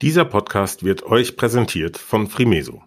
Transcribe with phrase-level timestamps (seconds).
[0.00, 2.84] Dieser Podcast wird euch präsentiert von Frimeso.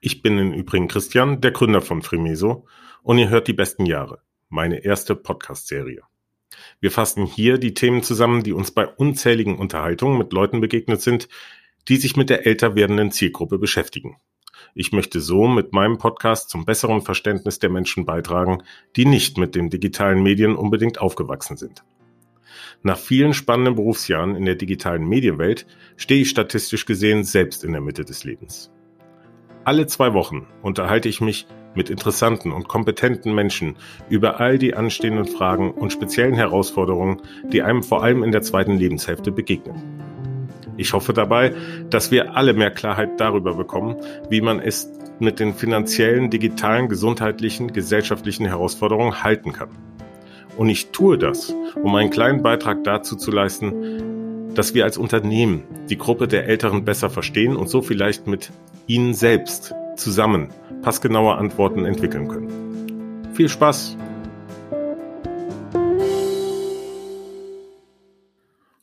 [0.00, 2.66] Ich bin im Übrigen Christian, der Gründer von Frimeso,
[3.04, 6.02] und ihr hört die besten Jahre, meine erste Podcast-Serie.
[6.80, 11.28] Wir fassen hier die Themen zusammen, die uns bei unzähligen Unterhaltungen mit Leuten begegnet sind,
[11.86, 14.16] die sich mit der älter werdenden Zielgruppe beschäftigen.
[14.74, 18.64] Ich möchte so mit meinem Podcast zum besseren Verständnis der Menschen beitragen,
[18.96, 21.84] die nicht mit den digitalen Medien unbedingt aufgewachsen sind.
[22.82, 25.66] Nach vielen spannenden Berufsjahren in der digitalen Medienwelt
[25.96, 28.70] stehe ich statistisch gesehen selbst in der Mitte des Lebens.
[29.64, 33.76] Alle zwei Wochen unterhalte ich mich mit interessanten und kompetenten Menschen
[34.08, 37.20] über all die anstehenden Fragen und speziellen Herausforderungen,
[37.52, 39.82] die einem vor allem in der zweiten Lebenshälfte begegnen.
[40.76, 41.54] Ich hoffe dabei,
[41.90, 43.96] dass wir alle mehr Klarheit darüber bekommen,
[44.30, 49.70] wie man es mit den finanziellen, digitalen, gesundheitlichen, gesellschaftlichen Herausforderungen halten kann.
[50.58, 55.62] Und ich tue das, um einen kleinen Beitrag dazu zu leisten, dass wir als Unternehmen
[55.88, 58.50] die Gruppe der Älteren besser verstehen und so vielleicht mit
[58.88, 60.48] ihnen selbst zusammen
[60.82, 63.34] passgenaue Antworten entwickeln können.
[63.34, 63.96] Viel Spaß!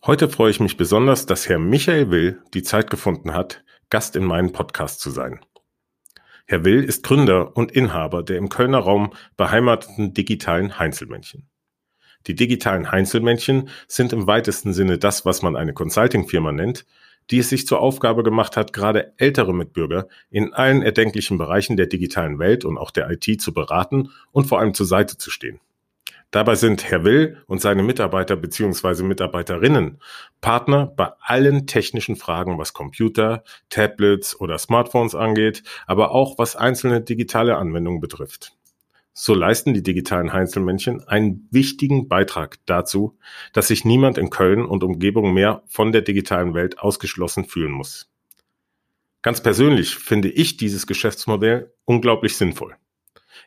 [0.06, 4.24] Heute freue ich mich besonders, dass Herr Michael Will die Zeit gefunden hat, Gast in
[4.24, 5.42] meinem Podcast zu sein.
[6.46, 11.50] Herr Will ist Gründer und Inhaber der im Kölner Raum beheimateten digitalen Heinzelmännchen.
[12.28, 16.86] Die digitalen Heinzelmännchen sind im weitesten Sinne das, was man eine Consulting-Firma nennt,
[17.32, 21.88] die es sich zur Aufgabe gemacht hat, gerade ältere Mitbürger in allen erdenklichen Bereichen der
[21.88, 25.60] digitalen Welt und auch der IT zu beraten und vor allem zur Seite zu stehen.
[26.32, 29.04] Dabei sind Herr Will und seine Mitarbeiter bzw.
[29.04, 30.02] Mitarbeiterinnen
[30.42, 37.02] Partner bei allen technischen Fragen, was Computer, Tablets oder Smartphones angeht, aber auch was einzelne
[37.02, 38.54] digitale Anwendungen betrifft.
[39.18, 43.18] So leisten die digitalen Heinzelmännchen einen wichtigen Beitrag dazu,
[43.54, 48.12] dass sich niemand in Köln und Umgebung mehr von der digitalen Welt ausgeschlossen fühlen muss.
[49.22, 52.76] Ganz persönlich finde ich dieses Geschäftsmodell unglaublich sinnvoll.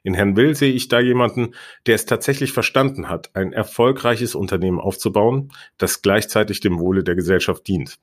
[0.03, 4.81] In Herrn Will sehe ich da jemanden, der es tatsächlich verstanden hat, ein erfolgreiches Unternehmen
[4.81, 7.99] aufzubauen, das gleichzeitig dem Wohle der Gesellschaft dient.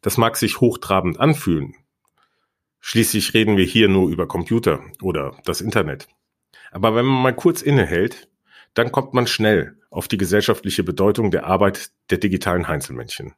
[0.00, 1.74] Das mag sich hochtrabend anfühlen.
[2.78, 6.06] Schließlich reden wir hier nur über Computer oder das Internet.
[6.70, 8.28] Aber wenn man mal kurz innehält,
[8.74, 13.34] dann kommt man schnell auf die gesellschaftliche Bedeutung der Arbeit der digitalen Heinzelmännchen.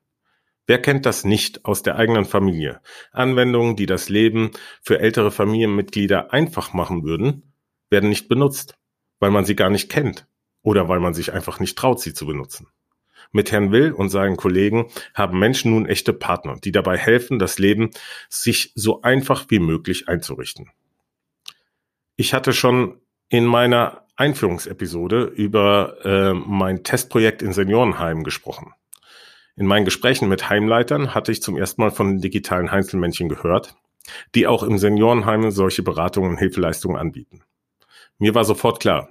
[0.66, 2.80] Wer kennt das nicht aus der eigenen Familie?
[3.10, 7.54] Anwendungen, die das Leben für ältere Familienmitglieder einfach machen würden,
[7.90, 8.76] werden nicht benutzt,
[9.18, 10.26] weil man sie gar nicht kennt
[10.62, 12.68] oder weil man sich einfach nicht traut, sie zu benutzen.
[13.32, 17.58] Mit Herrn Will und seinen Kollegen haben Menschen nun echte Partner, die dabei helfen, das
[17.58, 17.90] Leben
[18.28, 20.70] sich so einfach wie möglich einzurichten.
[22.16, 23.01] Ich hatte schon
[23.32, 28.74] in meiner Einführungsepisode über äh, mein Testprojekt in Seniorenheimen gesprochen.
[29.56, 33.74] In meinen Gesprächen mit Heimleitern hatte ich zum ersten Mal von digitalen Heinzelmännchen gehört,
[34.34, 37.42] die auch im Seniorenheim solche Beratungen und Hilfeleistungen anbieten.
[38.18, 39.08] Mir war sofort klar,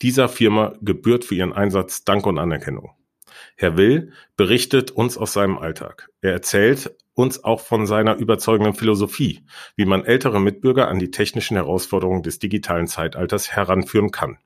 [0.00, 2.92] dieser Firma gebührt für ihren Einsatz Dank und Anerkennung.
[3.56, 6.08] Herr Will berichtet uns aus seinem Alltag.
[6.20, 9.42] Er erzählt uns auch von seiner überzeugenden Philosophie,
[9.74, 14.36] wie man ältere Mitbürger an die technischen Herausforderungen des digitalen Zeitalters heranführen kann.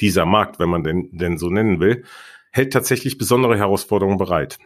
[0.00, 2.04] Dieser Markt, wenn man den denn so nennen will,
[2.50, 4.58] hält tatsächlich besondere Herausforderungen bereit.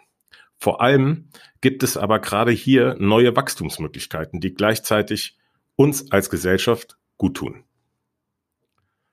[0.56, 1.28] Vor allem
[1.60, 5.36] gibt es aber gerade hier neue Wachstumsmöglichkeiten, die gleichzeitig
[5.76, 7.65] uns als Gesellschaft gut tun.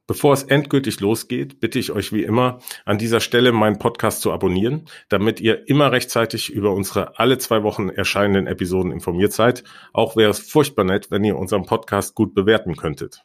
[0.06, 4.34] Bevor es endgültig losgeht, bitte ich euch wie immer an dieser Stelle meinen Podcast zu
[4.34, 9.64] abonnieren, damit ihr immer rechtzeitig über unsere alle zwei Wochen erscheinenden Episoden informiert seid.
[9.94, 13.24] Auch wäre es furchtbar nett, wenn ihr unseren Podcast gut bewerten könntet.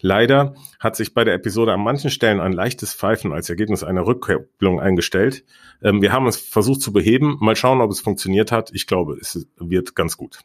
[0.00, 4.06] Leider hat sich bei der Episode an manchen Stellen ein leichtes Pfeifen als Ergebnis einer
[4.06, 5.44] Rückkopplung eingestellt.
[5.82, 7.36] Ähm, wir haben es versucht zu beheben.
[7.40, 8.70] Mal schauen, ob es funktioniert hat.
[8.72, 10.40] Ich glaube, es wird ganz gut.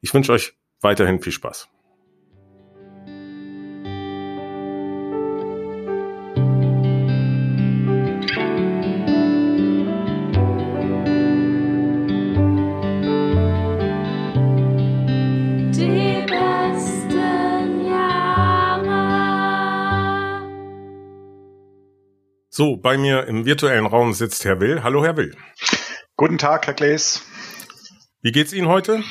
[0.00, 1.68] Ich wünsche euch weiterhin viel Spaß.
[22.54, 24.82] So, bei mir im virtuellen Raum sitzt Herr Will.
[24.82, 25.34] Hallo, Herr Will.
[26.18, 27.22] Guten Tag, Herr Glees.
[28.20, 29.02] Wie geht's Ihnen heute?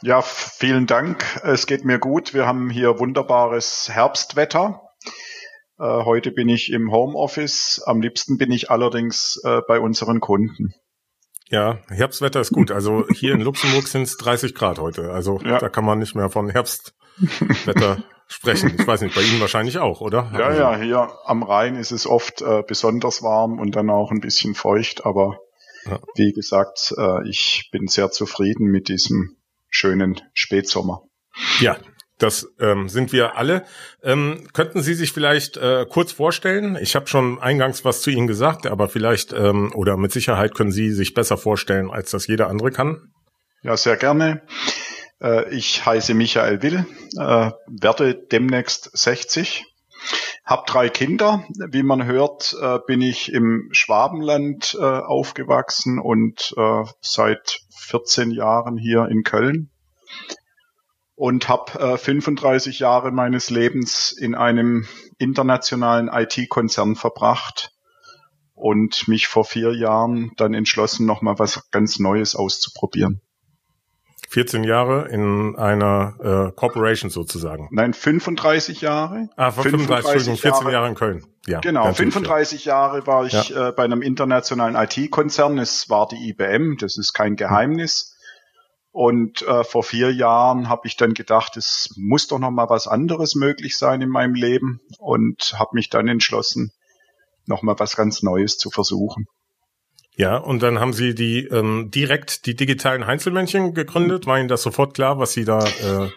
[0.00, 1.22] Ja, vielen Dank.
[1.42, 2.32] Es geht mir gut.
[2.32, 4.80] Wir haben hier wunderbares Herbstwetter.
[5.78, 7.82] Äh, heute bin ich im Homeoffice.
[7.84, 10.72] Am liebsten bin ich allerdings äh, bei unseren Kunden.
[11.48, 12.70] Ja, Herbstwetter ist gut.
[12.70, 15.12] Also hier in Luxemburg sind es 30 Grad heute.
[15.12, 15.58] Also ja.
[15.58, 18.74] da kann man nicht mehr von Herbstwetter sprechen.
[18.78, 20.30] Ich weiß nicht, bei Ihnen wahrscheinlich auch, oder?
[20.32, 24.20] Ja, ja, hier am Rhein ist es oft äh, besonders warm und dann auch ein
[24.20, 25.38] bisschen feucht, aber
[25.84, 26.00] ja.
[26.16, 29.36] wie gesagt, äh, ich bin sehr zufrieden mit diesem
[29.68, 31.02] schönen Spätsommer.
[31.60, 31.76] Ja,
[32.18, 33.64] das ähm, sind wir alle.
[34.02, 36.78] Ähm, könnten Sie sich vielleicht äh, kurz vorstellen?
[36.80, 40.72] Ich habe schon eingangs was zu Ihnen gesagt, aber vielleicht ähm, oder mit Sicherheit können
[40.72, 43.12] Sie sich besser vorstellen, als das jeder andere kann.
[43.62, 44.42] Ja, sehr gerne.
[45.20, 46.86] Äh, ich heiße Michael Will,
[47.18, 49.64] äh, werde demnächst 60,
[50.44, 51.44] habe drei Kinder.
[51.70, 58.78] Wie man hört, äh, bin ich im Schwabenland äh, aufgewachsen und äh, seit 14 Jahren
[58.78, 59.70] hier in Köln
[61.16, 64.86] und habe äh, 35 Jahre meines Lebens in einem
[65.18, 67.72] internationalen IT-Konzern verbracht
[68.54, 73.20] und mich vor vier Jahren dann entschlossen, nochmal was ganz Neues auszuprobieren.
[74.28, 77.68] 14 Jahre in einer äh, Corporation sozusagen.
[77.70, 79.28] Nein, 35 Jahre.
[79.36, 81.26] Ah, 35, 35 Entschuldigung, 14 Jahre, Jahre in Köln.
[81.46, 83.68] Ja, genau, 35 Jahre war ich ja.
[83.68, 85.58] äh, bei einem internationalen IT-Konzern.
[85.58, 88.15] Es war die IBM, das ist kein Geheimnis.
[88.96, 92.88] Und äh, vor vier Jahren habe ich dann gedacht, es muss doch noch mal was
[92.88, 96.72] anderes möglich sein in meinem Leben und habe mich dann entschlossen,
[97.44, 99.26] noch mal was ganz Neues zu versuchen.
[100.16, 104.26] Ja, und dann haben Sie die ähm, direkt die digitalen Heinzelmännchen gegründet.
[104.26, 106.08] War Ihnen das sofort klar, was Sie da äh,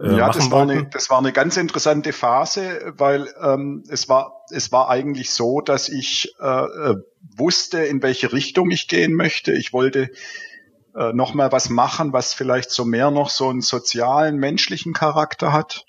[0.00, 4.46] äh, ja, das war, eine, das war eine ganz interessante Phase, weil ähm, es war
[4.50, 6.94] es war eigentlich so, dass ich äh, äh
[7.36, 9.52] wusste, in welche Richtung ich gehen möchte.
[9.52, 10.10] Ich wollte
[10.98, 15.52] äh, noch mal was machen, was vielleicht so mehr noch so einen sozialen, menschlichen Charakter
[15.52, 15.84] hat.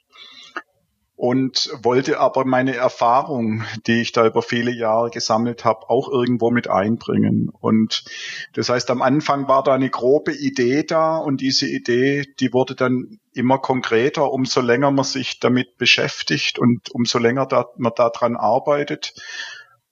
[1.16, 6.50] Und wollte aber meine Erfahrung, die ich da über viele Jahre gesammelt habe, auch irgendwo
[6.50, 7.50] mit einbringen.
[7.60, 8.06] Und
[8.54, 12.74] das heißt, am Anfang war da eine grobe Idee da und diese Idee, die wurde
[12.74, 18.38] dann immer konkreter, umso länger man sich damit beschäftigt und umso länger da, man daran
[18.38, 19.14] arbeitet.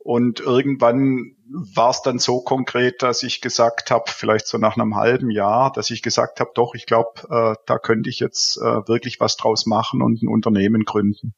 [0.07, 1.36] Und irgendwann
[1.75, 5.69] war es dann so konkret, dass ich gesagt habe, vielleicht so nach einem halben Jahr,
[5.74, 9.36] dass ich gesagt habe, doch, ich glaube, äh, da könnte ich jetzt äh, wirklich was
[9.36, 11.33] draus machen und ein Unternehmen gründen.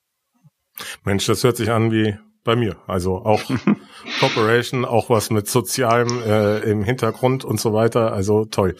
[1.03, 2.77] Mensch, das hört sich an wie bei mir.
[2.85, 3.41] Also auch
[4.19, 8.13] Corporation, auch was mit Sozialem äh, im Hintergrund und so weiter.
[8.13, 8.75] Also toll.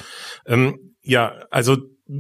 [0.46, 1.78] Ähm, ja, also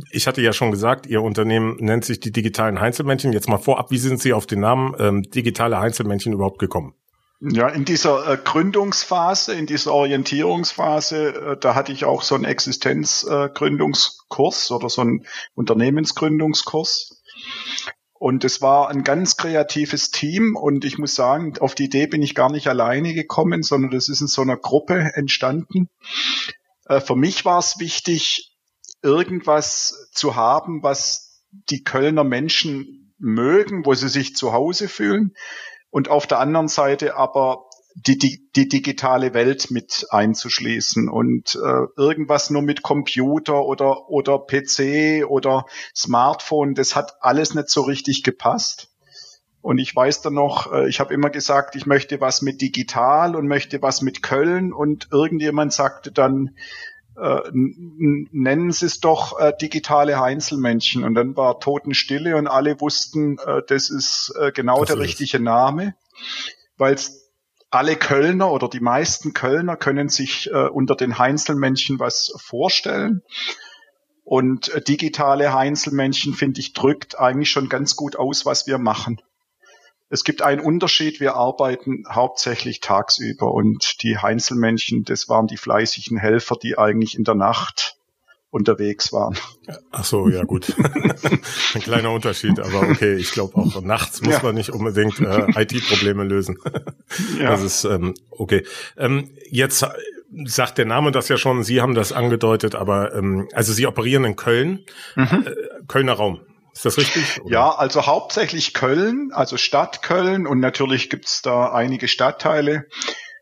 [0.10, 3.31] ich hatte ja schon gesagt, Ihr Unternehmen nennt sich die digitalen Heinzelmännchen.
[3.31, 6.95] Jetzt mal vorab, wie sind Sie auf den Namen ähm, digitale Heinzelmännchen überhaupt gekommen?
[7.41, 12.44] Ja, in dieser äh, Gründungsphase, in dieser Orientierungsphase, äh, da hatte ich auch so einen
[12.44, 15.25] Existenzgründungskurs äh, oder so einen
[15.56, 17.24] Unternehmensgründungskurs.
[18.12, 22.21] Und es war ein ganz kreatives Team und ich muss sagen, auf die Idee bin
[22.21, 25.88] ich gar nicht alleine gekommen, sondern das ist in so einer Gruppe entstanden.
[26.89, 28.53] Äh, für mich war es wichtig,
[29.01, 35.33] irgendwas zu haben, was die Kölner Menschen mögen, wo sie sich zu Hause fühlen
[35.89, 37.65] und auf der anderen Seite aber
[37.95, 44.39] die, die, die digitale Welt mit einzuschließen und äh, irgendwas nur mit Computer oder, oder
[44.39, 45.65] PC oder
[45.95, 48.89] Smartphone, das hat alles nicht so richtig gepasst.
[49.62, 53.36] Und ich weiß dann noch, äh, ich habe immer gesagt, ich möchte was mit digital
[53.36, 56.56] und möchte was mit Köln und irgendjemand sagte dann,
[57.21, 61.04] äh, nennen Sie es doch äh, digitale Einzelmännchen.
[61.04, 65.04] Und dann war Totenstille und alle wussten, äh, das ist äh, genau das der ist.
[65.04, 65.95] richtige Name,
[66.77, 66.98] weil
[67.71, 73.22] alle Kölner oder die meisten Kölner können sich äh, unter den Heinzelmännchen was vorstellen.
[74.24, 79.22] Und äh, digitale Heinzelmännchen, finde ich, drückt eigentlich schon ganz gut aus, was wir machen.
[80.10, 86.18] Es gibt einen Unterschied, wir arbeiten hauptsächlich tagsüber und die Heinzelmännchen, das waren die fleißigen
[86.18, 87.96] Helfer, die eigentlich in der Nacht
[88.51, 89.38] unterwegs waren.
[89.92, 90.74] Ach so, ja gut.
[91.75, 94.39] Ein kleiner Unterschied, aber okay, ich glaube auch nachts muss ja.
[94.42, 96.58] man nicht unbedingt äh, IT-Probleme lösen.
[97.39, 97.51] ja.
[97.51, 98.66] Das ist ähm, okay.
[98.98, 99.86] Ähm, jetzt
[100.46, 104.25] sagt der Name das ja schon, Sie haben das angedeutet, aber ähm, also Sie operieren
[104.25, 104.86] in Köln,
[105.16, 105.46] mhm.
[105.46, 105.56] äh,
[105.88, 106.42] Kölner Raum.
[106.79, 107.41] Ist das richtig?
[107.41, 107.51] Oder?
[107.51, 112.86] Ja, also hauptsächlich Köln, also Stadt Köln und natürlich gibt's da einige Stadtteile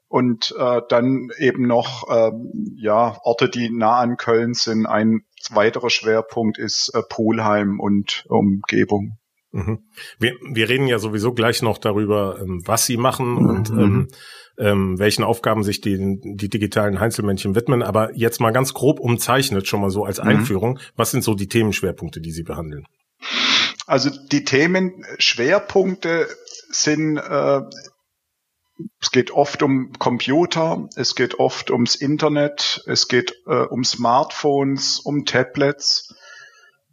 [0.07, 2.51] und äh, dann eben noch ähm,
[2.81, 4.87] ja Orte, die nah an Köln sind.
[4.87, 5.19] Ein
[5.51, 9.19] weiterer Schwerpunkt ist äh, Poolheim und Umgebung.
[9.51, 9.83] Mhm.
[10.17, 13.49] Wir, wir reden ja sowieso gleich noch darüber, ähm, was Sie machen mhm.
[13.49, 14.07] und ähm,
[14.57, 17.83] ähm, welchen Aufgaben sich die, die digitalen Einzelmännchen widmen.
[17.83, 20.27] Aber jetzt mal ganz grob umzeichnet, schon mal so als mhm.
[20.27, 20.71] Einführung.
[20.71, 20.79] Mhm.
[20.95, 22.87] Was sind so die Themenschwerpunkte, die Sie behandeln?
[23.85, 26.27] Also die Themenschwerpunkte
[26.69, 27.61] sind, äh,
[29.01, 34.99] es geht oft um Computer, es geht oft ums Internet, es geht äh, um Smartphones,
[34.99, 36.13] um Tablets.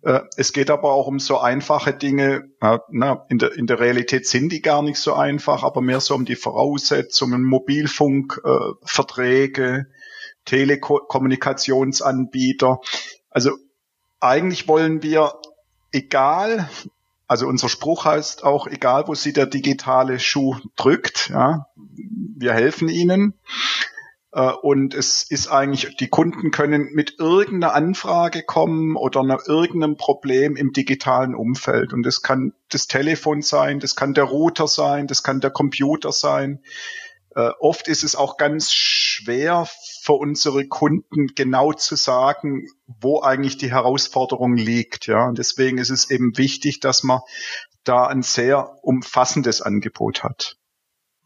[0.03, 2.49] Äh, es geht aber auch um so einfache Dinge.
[2.61, 6.01] Äh, na, in, der, in der Realität sind die gar nicht so einfach, aber mehr
[6.01, 9.87] so um die Voraussetzungen, Mobilfunkverträge,
[10.45, 12.81] Telekommunikationsanbieter.
[13.31, 13.53] Also
[14.21, 15.33] eigentlich wollen wir,
[15.95, 16.69] egal,
[17.27, 22.89] also unser Spruch heißt auch, egal wo sie der digitale Schuh drückt, ja, wir helfen
[22.89, 23.35] ihnen.
[24.33, 29.97] Äh, und es ist eigentlich, die Kunden können mit irgendeiner Anfrage kommen oder nach irgendeinem
[29.97, 31.93] Problem im digitalen Umfeld.
[31.93, 36.13] Und das kann das Telefon sein, das kann der Router sein, das kann der Computer
[36.13, 36.61] sein.
[37.35, 39.67] Äh, oft ist es auch ganz schwer
[40.03, 45.07] für unsere Kunden genau zu sagen, wo eigentlich die Herausforderung liegt.
[45.07, 47.21] Ja, und deswegen ist es eben wichtig, dass man
[47.85, 50.57] da ein sehr umfassendes Angebot hat.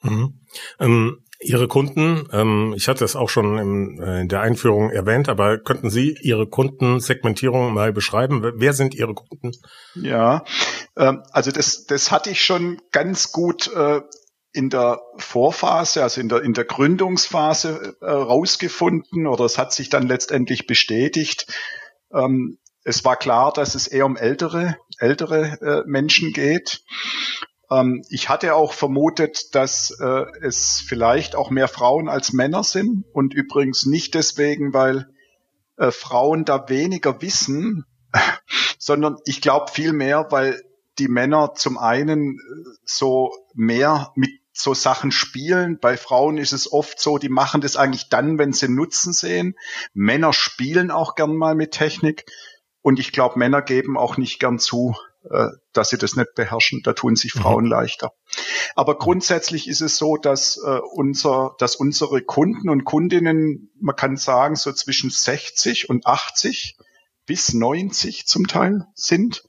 [0.03, 0.41] Mhm.
[0.81, 5.29] Ähm, Ihre Kunden, ähm, ich hatte es auch schon im, äh, in der Einführung erwähnt,
[5.29, 8.43] aber könnten Sie Ihre Kundensegmentierung mal beschreiben?
[8.57, 9.53] Wer sind Ihre Kunden?
[9.95, 10.45] Ja,
[10.97, 14.01] ähm, also das, das hatte ich schon ganz gut äh,
[14.53, 19.89] in der Vorphase, also in der, in der Gründungsphase äh, rausgefunden oder es hat sich
[19.91, 21.47] dann letztendlich bestätigt.
[22.13, 26.83] Ähm, es war klar, dass es eher um ältere, ältere äh, Menschen geht.
[27.71, 33.05] Ähm, ich hatte auch vermutet, dass äh, es vielleicht auch mehr Frauen als Männer sind
[33.13, 35.09] und übrigens nicht deswegen, weil
[35.77, 37.85] äh, Frauen da weniger wissen,
[38.79, 40.63] sondern ich glaube viel mehr, weil
[40.99, 45.79] die Männer zum einen äh, so mehr mit so Sachen spielen.
[45.79, 49.55] Bei Frauen ist es oft so, die machen das eigentlich dann, wenn sie Nutzen sehen.
[49.95, 52.27] Männer spielen auch gern mal mit Technik.
[52.83, 54.97] Und ich glaube, Männer geben auch nicht gern zu,
[55.31, 56.83] äh, dass sie das nicht beherrschen.
[56.83, 57.71] Da tun sich Frauen mhm.
[57.71, 58.13] leichter.
[58.75, 64.17] Aber grundsätzlich ist es so, dass äh, unser, dass unsere Kunden und Kundinnen, man kann
[64.17, 66.77] sagen, so zwischen 60 und 80
[67.27, 69.45] bis 90 zum Teil sind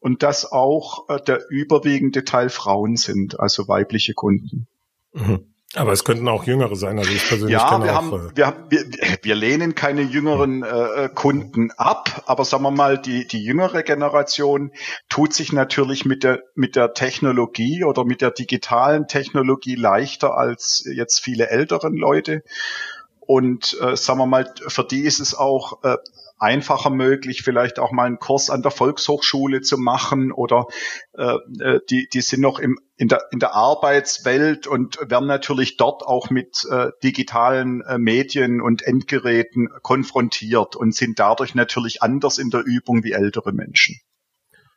[0.00, 4.66] und dass auch äh, der überwiegende Teil Frauen sind, also weibliche Kunden.
[5.12, 5.52] Mhm.
[5.74, 6.98] Aber es könnten auch Jüngere sein.
[6.98, 8.84] Also ich persönlich ja, wir, auch, haben, äh, wir, haben, wir,
[9.22, 14.72] wir lehnen keine jüngeren äh, Kunden ab, aber sagen wir mal, die, die jüngere Generation
[15.08, 20.84] tut sich natürlich mit der, mit der Technologie oder mit der digitalen Technologie leichter als
[20.84, 22.42] jetzt viele älteren Leute.
[23.20, 25.96] Und äh, sagen wir mal, für die ist es auch äh,
[26.42, 30.66] einfacher möglich, vielleicht auch mal einen Kurs an der Volkshochschule zu machen oder
[31.16, 35.76] äh, äh, die, die sind noch im, in, der, in der Arbeitswelt und werden natürlich
[35.76, 42.38] dort auch mit äh, digitalen äh, Medien und Endgeräten konfrontiert und sind dadurch natürlich anders
[42.38, 44.00] in der Übung wie ältere Menschen.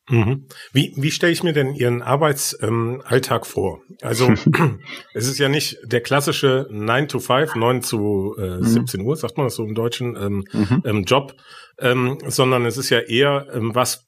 [0.10, 0.48] Mhm.
[0.72, 3.82] Wie, wie stelle ich mir denn Ihren Arbeitsalltag ähm, vor?
[4.02, 4.28] Also
[5.14, 9.08] es ist ja nicht der klassische 9 to 5, 9 zu äh, 17 mhm.
[9.08, 10.84] Uhr, sagt man das so im Deutschen, ähm, mhm.
[10.86, 11.34] ähm, Job,
[11.80, 14.06] ähm, sondern es ist ja eher ähm, was,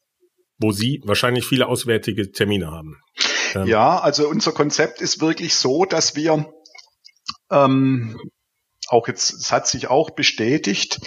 [0.60, 3.02] wo Sie wahrscheinlich viele auswärtige Termine haben.
[3.56, 6.48] Ähm, ja, also unser Konzept ist wirklich so, dass wir
[7.52, 8.20] ähm,
[8.88, 11.00] auch jetzt, es hat sich auch bestätigt,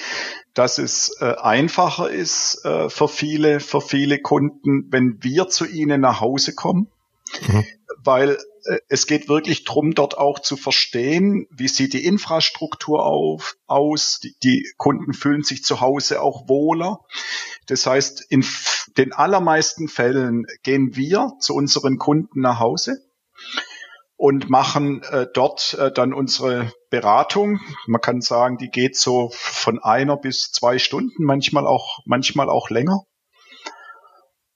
[0.54, 6.00] dass es äh, einfacher ist äh, für viele, für viele Kunden, wenn wir zu ihnen
[6.00, 6.88] nach Hause kommen,
[7.48, 7.64] mhm.
[8.02, 13.56] weil äh, es geht wirklich drum, dort auch zu verstehen, wie sieht die Infrastruktur auf,
[13.66, 14.20] aus.
[14.20, 17.00] Die, die Kunden fühlen sich zu Hause auch wohler.
[17.66, 18.44] Das heißt, in
[18.96, 23.09] den allermeisten Fällen gehen wir zu unseren Kunden nach Hause
[24.20, 27.58] und machen äh, dort äh, dann unsere Beratung.
[27.86, 32.68] Man kann sagen, die geht so von einer bis zwei Stunden, manchmal auch, manchmal auch
[32.68, 33.04] länger.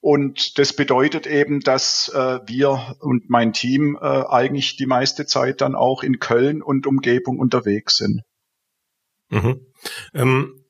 [0.01, 5.61] Und das bedeutet eben, dass äh, wir und mein Team äh, eigentlich die meiste Zeit
[5.61, 8.21] dann auch in Köln und Umgebung unterwegs sind.
[9.29, 9.65] Mhm.
[10.13, 10.64] Ähm,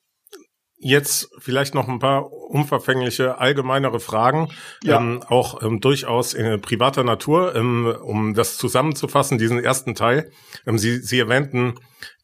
[0.87, 4.49] Jetzt vielleicht noch ein paar unverfängliche, allgemeinere Fragen,
[4.83, 4.97] ja.
[4.99, 10.29] ähm, auch ähm, durchaus in privater Natur, ähm, um das zusammenzufassen, diesen ersten Teil.
[10.67, 11.73] Ähm, Sie, Sie erwähnten,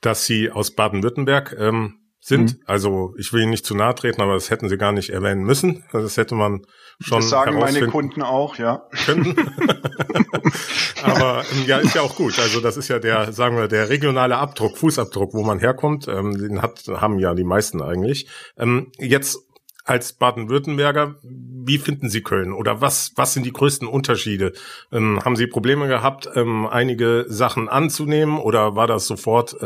[0.02, 2.54] dass Sie aus Baden-Württemberg ähm, sind.
[2.54, 2.64] Mhm.
[2.66, 5.44] Also ich will Ihnen nicht zu nahe treten, aber das hätten Sie gar nicht erwähnen
[5.44, 5.84] müssen.
[5.92, 6.66] Das hätte man
[7.00, 7.20] schon.
[7.20, 8.84] Das sagen meine Kunden auch, ja.
[9.06, 9.36] Können.
[11.04, 12.40] aber ähm, ja, ist ja auch gut.
[12.40, 16.08] Also das ist ja der, sagen wir, der regionale Abdruck, Fußabdruck, wo man herkommt.
[16.08, 18.28] Ähm, den hat, haben ja die meisten eigentlich.
[18.56, 19.40] Ähm, jetzt
[19.84, 22.54] als Baden-Württemberger, wie finden Sie Köln?
[22.54, 24.54] Oder was, was sind die größten Unterschiede?
[24.92, 29.58] Ähm, haben Sie Probleme gehabt, einige Sachen anzunehmen oder war das sofort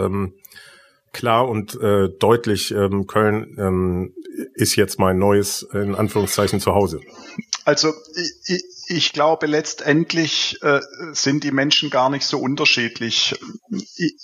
[1.16, 4.14] klar und äh, deutlich, ähm, Köln ähm,
[4.54, 7.00] ist jetzt mein neues, in Anführungszeichen, Zuhause?
[7.64, 7.94] Also
[8.46, 10.82] ich, ich glaube, letztendlich äh,
[11.14, 13.36] sind die Menschen gar nicht so unterschiedlich.
[13.96, 14.16] Ich,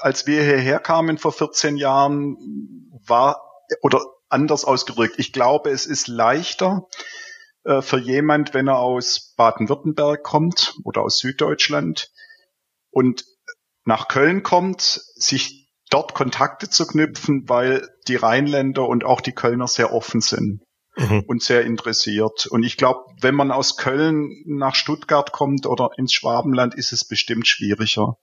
[0.00, 2.36] als wir hierher kamen vor 14 Jahren,
[3.06, 3.42] war,
[3.82, 6.86] oder anders ausgedrückt, ich glaube, es ist leichter
[7.64, 12.12] äh, für jemand, wenn er aus Baden-Württemberg kommt oder aus Süddeutschland
[12.90, 13.24] und
[13.84, 19.68] nach Köln kommt, sich dort Kontakte zu knüpfen, weil die Rheinländer und auch die Kölner
[19.68, 20.62] sehr offen sind
[20.96, 21.24] mhm.
[21.26, 22.46] und sehr interessiert.
[22.46, 27.04] Und ich glaube, wenn man aus Köln nach Stuttgart kommt oder ins Schwabenland, ist es
[27.04, 28.16] bestimmt schwieriger.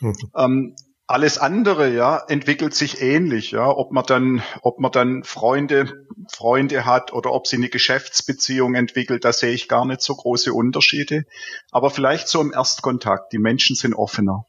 [0.00, 0.16] Mhm.
[0.36, 0.76] Ähm,
[1.06, 6.86] alles andere, ja, entwickelt sich ähnlich, ja, ob man dann, ob man dann Freunde, Freunde
[6.86, 11.24] hat oder ob sie eine Geschäftsbeziehung entwickelt, da sehe ich gar nicht so große Unterschiede.
[11.70, 13.32] Aber vielleicht so im Erstkontakt.
[13.32, 14.46] Die Menschen sind offener.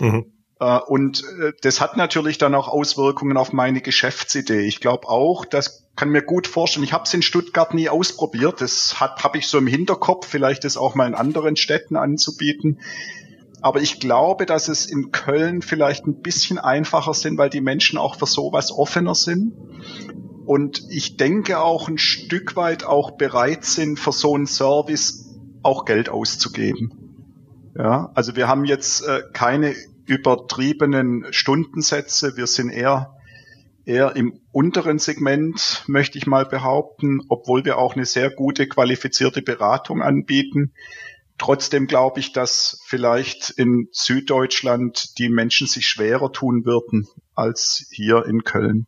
[0.00, 0.37] Mhm.
[0.60, 4.60] Äh, und äh, das hat natürlich dann auch Auswirkungen auf meine Geschäftsidee.
[4.60, 6.84] Ich glaube auch, das kann mir gut vorstellen.
[6.84, 8.60] Ich habe es in Stuttgart nie ausprobiert.
[8.60, 12.80] Das habe ich so im Hinterkopf, vielleicht das auch mal in anderen Städten anzubieten.
[13.60, 17.98] Aber ich glaube, dass es in Köln vielleicht ein bisschen einfacher sind, weil die Menschen
[17.98, 19.52] auch für sowas offener sind.
[20.46, 25.26] Und ich denke auch ein Stück weit auch bereit sind, für so einen Service
[25.62, 27.72] auch Geld auszugeben.
[27.76, 29.74] Ja, also wir haben jetzt äh, keine
[30.08, 32.36] übertriebenen Stundensätze.
[32.36, 33.14] Wir sind eher
[33.88, 39.40] eher im unteren Segment, möchte ich mal behaupten, obwohl wir auch eine sehr gute qualifizierte
[39.40, 40.74] Beratung anbieten.
[41.38, 48.26] Trotzdem glaube ich, dass vielleicht in Süddeutschland die Menschen sich schwerer tun würden als hier
[48.26, 48.86] in Köln.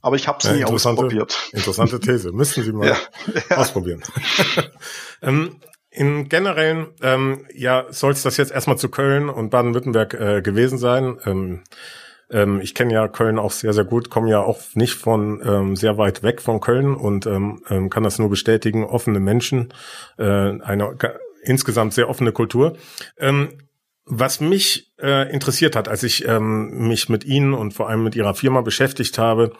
[0.00, 1.50] Aber ich habe es ja, nie ausprobiert.
[1.52, 2.32] Interessante These.
[2.32, 2.96] Müssen Sie mal
[3.50, 4.02] ja, ausprobieren.
[5.22, 5.60] ähm,
[5.96, 10.76] Im Generellen, ähm, ja, soll es das jetzt erstmal zu Köln und Baden-Württemberg äh, gewesen
[10.76, 11.18] sein.
[11.24, 11.62] Ähm,
[12.30, 15.74] ähm, ich kenne ja Köln auch sehr, sehr gut, komme ja auch nicht von ähm,
[15.74, 18.84] sehr weit weg von Köln und ähm, ähm kann das nur bestätigen.
[18.84, 19.72] Offene Menschen,
[20.18, 20.98] äh, eine
[21.42, 22.76] insgesamt sehr offene Kultur.
[23.16, 23.54] Ähm,
[24.04, 28.14] was mich äh, interessiert hat, als ich ähm, mich mit Ihnen und vor allem mit
[28.14, 29.52] Ihrer Firma beschäftigt habe,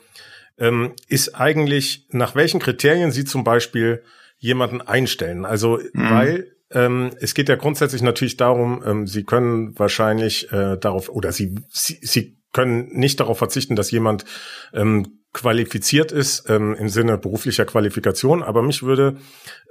[0.59, 4.03] ähm, ist eigentlich, nach welchen Kriterien Sie zum Beispiel
[4.39, 5.45] jemanden einstellen.
[5.45, 6.11] Also, mhm.
[6.11, 11.33] weil ähm, es geht ja grundsätzlich natürlich darum, ähm, Sie können wahrscheinlich äh, darauf, oder
[11.33, 14.25] Sie, Sie, Sie können nicht darauf verzichten, dass jemand
[14.73, 18.43] ähm, qualifiziert ist ähm, im Sinne beruflicher Qualifikation.
[18.43, 19.19] Aber mich würde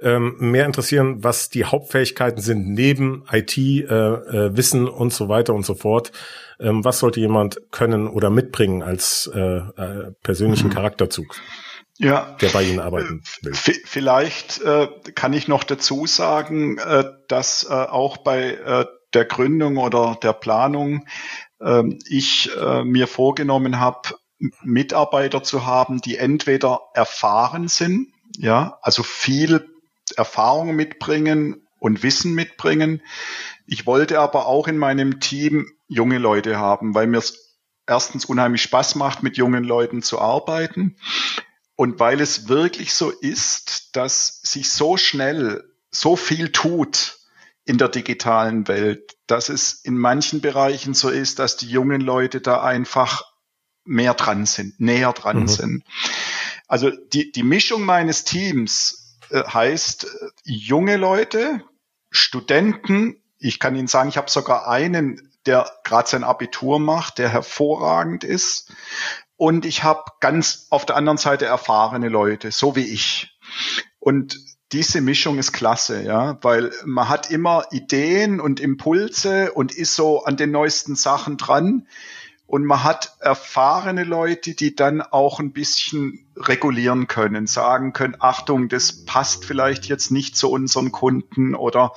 [0.00, 5.54] ähm, mehr interessieren, was die Hauptfähigkeiten sind neben IT, äh, äh, Wissen und so weiter
[5.54, 6.12] und so fort.
[6.60, 10.74] Ähm, was sollte jemand können oder mitbringen als äh, äh, persönlichen mhm.
[10.74, 11.34] Charakterzug?
[11.98, 13.54] Ja, der bei Ihnen arbeiten will.
[13.54, 19.78] Vielleicht äh, kann ich noch dazu sagen, äh, dass äh, auch bei äh, der Gründung
[19.78, 21.06] oder der Planung
[21.60, 24.10] äh, ich äh, mir vorgenommen habe,
[24.62, 29.66] Mitarbeiter zu haben, die entweder erfahren sind, ja, also viel
[30.16, 33.00] Erfahrung mitbringen und Wissen mitbringen.
[33.66, 37.56] Ich wollte aber auch in meinem Team junge Leute haben, weil mir es
[37.86, 40.96] erstens unheimlich Spaß macht, mit jungen Leuten zu arbeiten
[41.76, 47.18] und weil es wirklich so ist, dass sich so schnell so viel tut
[47.64, 52.40] in der digitalen Welt, dass es in manchen Bereichen so ist, dass die jungen Leute
[52.40, 53.24] da einfach
[53.84, 55.48] mehr dran sind, näher dran mhm.
[55.48, 55.84] sind.
[56.66, 60.08] Also die, die Mischung meines Teams äh, heißt äh,
[60.44, 61.62] junge Leute,
[62.10, 67.28] Studenten, ich kann Ihnen sagen, ich habe sogar einen, der gerade sein Abitur macht, der
[67.28, 68.72] hervorragend ist.
[69.36, 73.38] Und ich habe ganz auf der anderen Seite erfahrene Leute, so wie ich.
[73.98, 74.38] Und
[74.72, 80.24] diese Mischung ist klasse, ja, weil man hat immer Ideen und Impulse und ist so
[80.24, 81.86] an den neuesten Sachen dran.
[82.46, 88.68] Und man hat erfahrene Leute, die dann auch ein bisschen regulieren können, sagen können, Achtung,
[88.68, 91.92] das passt vielleicht jetzt nicht zu unseren Kunden oder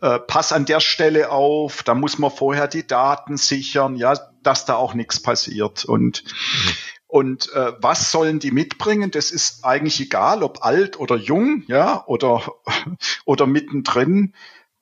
[0.00, 4.64] äh, pass an der Stelle auf, da muss man vorher die Daten sichern, ja, dass
[4.64, 5.84] da auch nichts passiert.
[5.84, 6.70] Und, mhm.
[7.06, 9.10] und äh, was sollen die mitbringen?
[9.10, 12.42] Das ist eigentlich egal, ob alt oder jung, ja, oder,
[13.24, 14.34] oder mittendrin.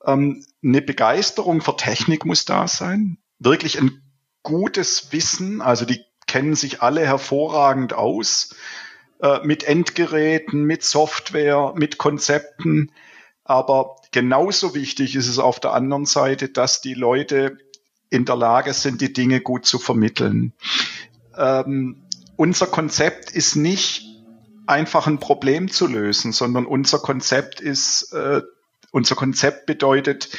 [0.05, 3.17] Ähm, eine Begeisterung für Technik muss da sein.
[3.39, 4.01] Wirklich ein
[4.43, 8.55] gutes Wissen, also die kennen sich alle hervorragend aus
[9.21, 12.91] äh, mit Endgeräten, mit Software, mit Konzepten.
[13.43, 17.57] Aber genauso wichtig ist es auf der anderen Seite, dass die Leute
[18.09, 20.53] in der Lage sind, die Dinge gut zu vermitteln.
[21.37, 22.01] Ähm,
[22.37, 24.05] unser Konzept ist nicht
[24.67, 28.41] einfach ein Problem zu lösen, sondern unser Konzept ist, äh,
[28.91, 30.29] unser Konzept bedeutet,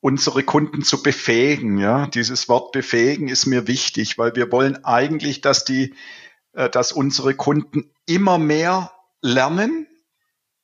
[0.00, 1.78] unsere Kunden zu befähigen.
[1.78, 5.92] Ja, dieses Wort befähigen ist mir wichtig, weil wir wollen eigentlich, dass die,
[6.52, 8.92] äh, dass unsere Kunden immer mehr
[9.22, 9.88] lernen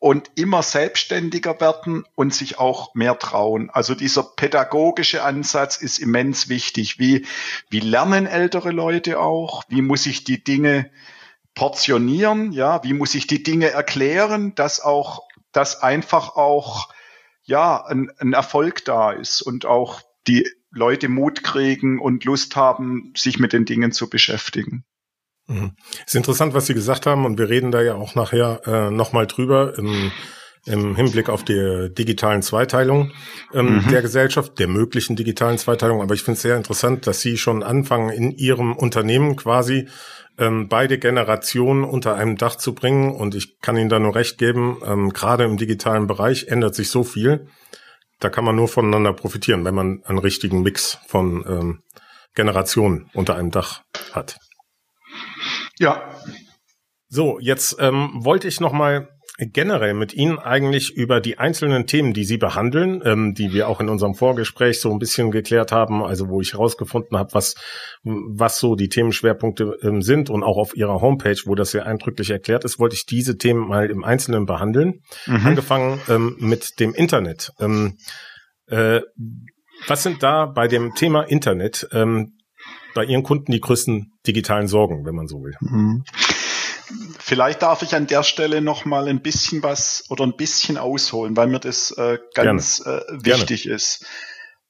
[0.00, 3.68] und immer selbstständiger werden und sich auch mehr trauen.
[3.70, 6.98] Also dieser pädagogische Ansatz ist immens wichtig.
[6.98, 7.26] Wie,
[7.68, 9.62] wie lernen ältere Leute auch?
[9.68, 10.90] Wie muss ich die Dinge
[11.54, 12.50] portionieren?
[12.52, 16.88] Ja, wie muss ich die Dinge erklären, dass auch, dass einfach auch
[17.44, 23.12] ja, ein, ein Erfolg da ist und auch die Leute Mut kriegen und Lust haben,
[23.14, 24.84] sich mit den Dingen zu beschäftigen.
[25.50, 25.72] Mhm.
[26.06, 29.26] Ist interessant, was Sie gesagt haben, und wir reden da ja auch nachher äh, nochmal
[29.26, 30.12] drüber im,
[30.64, 33.10] im Hinblick auf die digitalen Zweiteilung
[33.52, 33.88] ähm, mhm.
[33.90, 36.02] der Gesellschaft, der möglichen digitalen Zweiteilung.
[36.02, 39.88] Aber ich finde es sehr interessant, dass Sie schon anfangen, in Ihrem Unternehmen quasi
[40.38, 43.12] ähm, beide Generationen unter einem Dach zu bringen.
[43.12, 46.90] Und ich kann Ihnen da nur recht geben, ähm, gerade im digitalen Bereich ändert sich
[46.90, 47.48] so viel.
[48.20, 51.82] Da kann man nur voneinander profitieren, wenn man einen richtigen Mix von ähm,
[52.34, 53.82] Generationen unter einem Dach
[54.12, 54.36] hat.
[55.80, 56.14] Ja.
[57.08, 62.12] So, jetzt ähm, wollte ich noch mal generell mit Ihnen eigentlich über die einzelnen Themen,
[62.12, 66.04] die Sie behandeln, ähm, die wir auch in unserem Vorgespräch so ein bisschen geklärt haben,
[66.04, 67.54] also wo ich herausgefunden habe, was,
[68.02, 72.28] was so die Themenschwerpunkte ähm, sind und auch auf Ihrer Homepage, wo das sehr eindrücklich
[72.28, 75.00] erklärt ist, wollte ich diese Themen mal im Einzelnen behandeln.
[75.26, 75.46] Mhm.
[75.46, 77.52] Angefangen ähm, mit dem Internet.
[77.58, 77.96] Ähm,
[78.66, 79.00] äh,
[79.86, 82.34] was sind da bei dem Thema Internet ähm,
[82.94, 85.54] bei Ihren Kunden die größten digitalen Sorgen, wenn man so will?
[85.60, 86.04] Mhm.
[87.18, 91.36] Vielleicht darf ich an der Stelle noch mal ein bisschen was oder ein bisschen ausholen,
[91.36, 93.76] weil mir das äh, ganz äh, wichtig Gerne.
[93.76, 94.06] ist.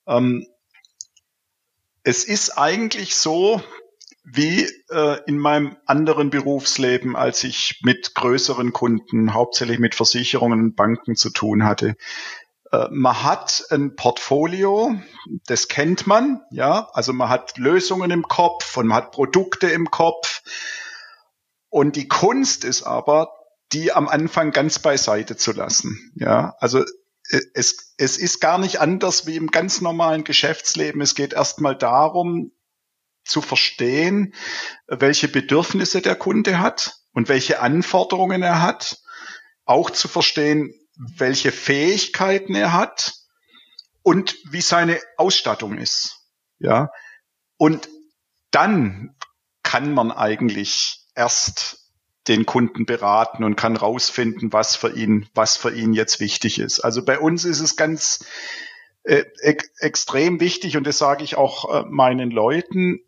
[0.07, 0.47] Ähm,
[2.03, 3.63] es ist eigentlich so,
[4.25, 10.77] wie äh, in meinem anderen Berufsleben, als ich mit größeren Kunden, hauptsächlich mit Versicherungen und
[10.77, 11.97] Banken zu tun hatte.
[12.73, 14.95] Äh, man hat ein Portfolio,
[15.47, 19.91] das kennt man, ja, also man hat Lösungen im Kopf und man hat Produkte im
[19.91, 20.43] Kopf.
[21.69, 23.33] Und die Kunst ist aber,
[23.73, 26.81] die am Anfang ganz beiseite zu lassen, ja, also
[27.31, 31.01] äh, es, es ist gar nicht anders wie im ganz normalen Geschäftsleben.
[31.01, 32.53] Es geht erstmal darum,
[33.25, 34.35] zu verstehen,
[34.87, 38.99] welche Bedürfnisse der Kunde hat und welche Anforderungen er hat.
[39.65, 40.75] Auch zu verstehen,
[41.17, 43.15] welche Fähigkeiten er hat
[44.03, 46.17] und wie seine Ausstattung ist.
[46.59, 46.91] Ja.
[47.57, 47.89] Und
[48.51, 49.17] dann
[49.63, 51.91] kann man eigentlich erst
[52.29, 56.81] den Kunden beraten und kann rausfinden, was für ihn, was für ihn jetzt wichtig ist.
[56.81, 58.27] Also bei uns ist es ganz
[59.05, 59.25] äh,
[59.79, 63.01] extrem wichtig und das sage ich auch äh, meinen Leuten,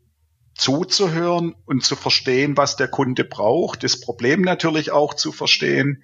[0.54, 6.02] zuzuhören und zu verstehen, was der Kunde braucht, das Problem natürlich auch zu verstehen,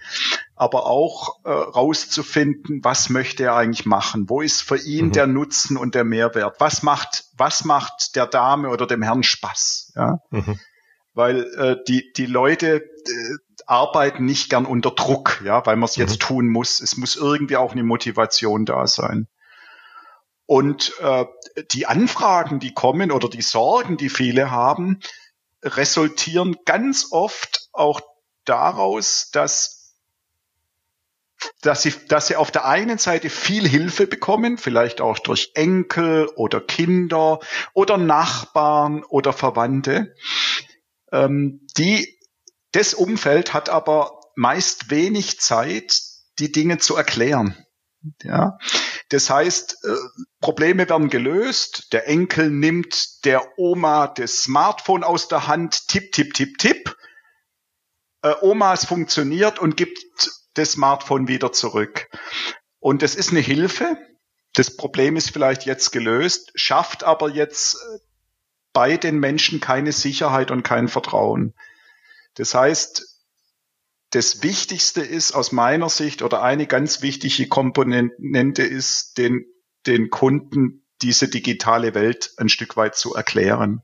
[0.56, 5.12] aber auch äh, rauszufinden, was möchte er eigentlich machen, wo ist für ihn mhm.
[5.12, 9.92] der Nutzen und der Mehrwert, was macht, was macht der Dame oder dem Herrn Spaß,
[9.96, 10.58] ja, mhm.
[11.14, 15.96] weil äh, die die Leute äh, arbeiten nicht gern unter Druck, ja, weil man es
[15.96, 16.26] jetzt mhm.
[16.26, 16.80] tun muss.
[16.80, 19.28] Es muss irgendwie auch eine Motivation da sein.
[20.48, 21.26] Und äh,
[21.72, 25.00] die Anfragen, die kommen oder die Sorgen, die viele haben,
[25.62, 28.00] resultieren ganz oft auch
[28.46, 29.94] daraus, dass,
[31.60, 36.30] dass, sie, dass sie auf der einen Seite viel Hilfe bekommen, vielleicht auch durch Enkel
[36.34, 37.40] oder Kinder
[37.74, 40.14] oder Nachbarn oder Verwandte.
[41.12, 42.18] Ähm, die,
[42.72, 46.00] das Umfeld hat aber meist wenig Zeit,
[46.38, 47.66] die Dinge zu erklären.
[48.22, 48.58] Ja,
[49.08, 49.94] das heißt, äh,
[50.40, 51.92] Probleme werden gelöst.
[51.92, 56.96] Der Enkel nimmt der Oma das Smartphone aus der Hand, tipp, tipp, tipp, tipp.
[58.22, 59.98] Äh, Oma, es funktioniert und gibt
[60.54, 62.08] das Smartphone wieder zurück.
[62.78, 63.96] Und das ist eine Hilfe.
[64.54, 67.98] Das Problem ist vielleicht jetzt gelöst, schafft aber jetzt äh,
[68.72, 71.54] bei den Menschen keine Sicherheit und kein Vertrauen.
[72.34, 73.17] Das heißt,
[74.10, 79.44] das Wichtigste ist aus meiner Sicht oder eine ganz wichtige Komponente ist, den,
[79.86, 83.82] den Kunden diese digitale Welt ein Stück weit zu erklären.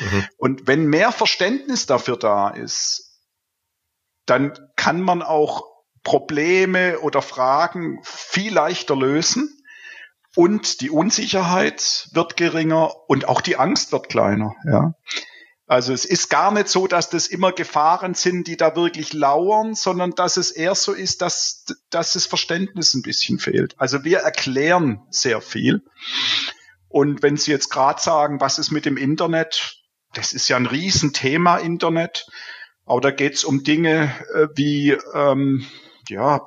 [0.00, 0.26] Mhm.
[0.36, 3.20] Und wenn mehr Verständnis dafür da ist,
[4.26, 5.64] dann kann man auch
[6.04, 9.62] Probleme oder Fragen viel leichter lösen
[10.36, 14.54] und die Unsicherheit wird geringer und auch die Angst wird kleiner.
[14.64, 14.94] Ja.
[15.68, 19.74] Also es ist gar nicht so, dass das immer Gefahren sind, die da wirklich lauern,
[19.74, 23.74] sondern dass es eher so ist, dass, dass das Verständnis ein bisschen fehlt.
[23.78, 25.82] Also wir erklären sehr viel.
[26.88, 29.82] Und wenn Sie jetzt gerade sagen, was ist mit dem Internet,
[30.14, 32.26] das ist ja ein Riesenthema Internet,
[32.86, 35.66] aber da geht es um Dinge äh, wie ähm,
[36.08, 36.44] ja,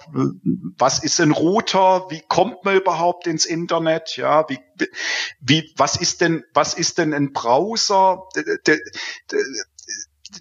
[0.78, 2.08] was ist ein Router?
[2.10, 4.18] Wie kommt man überhaupt ins Internet?
[4.18, 4.60] Ja, wie,
[5.40, 8.28] wie, was ist denn, was ist denn ein Browser?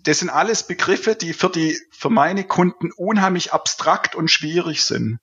[0.02, 5.18] Das sind alles Begriffe, die für die, für meine Kunden unheimlich abstrakt und schwierig sind.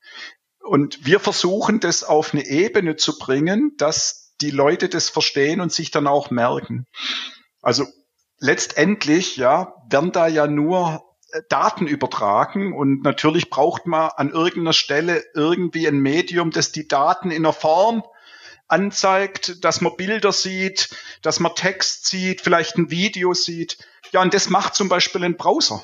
[0.60, 5.72] Und wir versuchen das auf eine Ebene zu bringen, dass die Leute das verstehen und
[5.72, 6.86] sich dann auch merken.
[7.62, 7.86] Also
[8.40, 11.07] letztendlich, ja, werden da ja nur
[11.50, 17.32] Daten übertragen und natürlich braucht man an irgendeiner Stelle irgendwie ein Medium, das die Daten
[17.32, 18.04] in einer Form
[18.68, 20.90] anzeigt, dass man Bilder sieht,
[21.22, 23.78] dass man Text sieht, vielleicht ein Video sieht.
[24.12, 25.84] Ja, und das macht zum Beispiel ein Browser.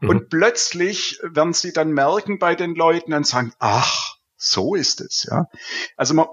[0.00, 0.08] Mhm.
[0.08, 5.26] Und plötzlich werden sie dann merken bei den Leuten und sagen, ach, so ist es,
[5.30, 5.46] ja.
[5.96, 6.26] Also man,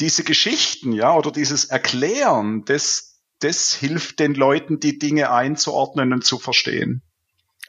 [0.00, 6.24] diese Geschichten, ja, oder dieses Erklären, das, das hilft den Leuten, die Dinge einzuordnen und
[6.24, 7.02] zu verstehen.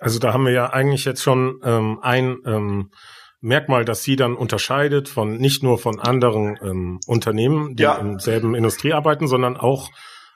[0.03, 2.91] Also da haben wir ja eigentlich jetzt schon ähm, ein ähm,
[3.39, 7.95] Merkmal, das sie dann unterscheidet von nicht nur von anderen ähm, Unternehmen, die ja.
[7.95, 9.89] im selben Industrie arbeiten, sondern auch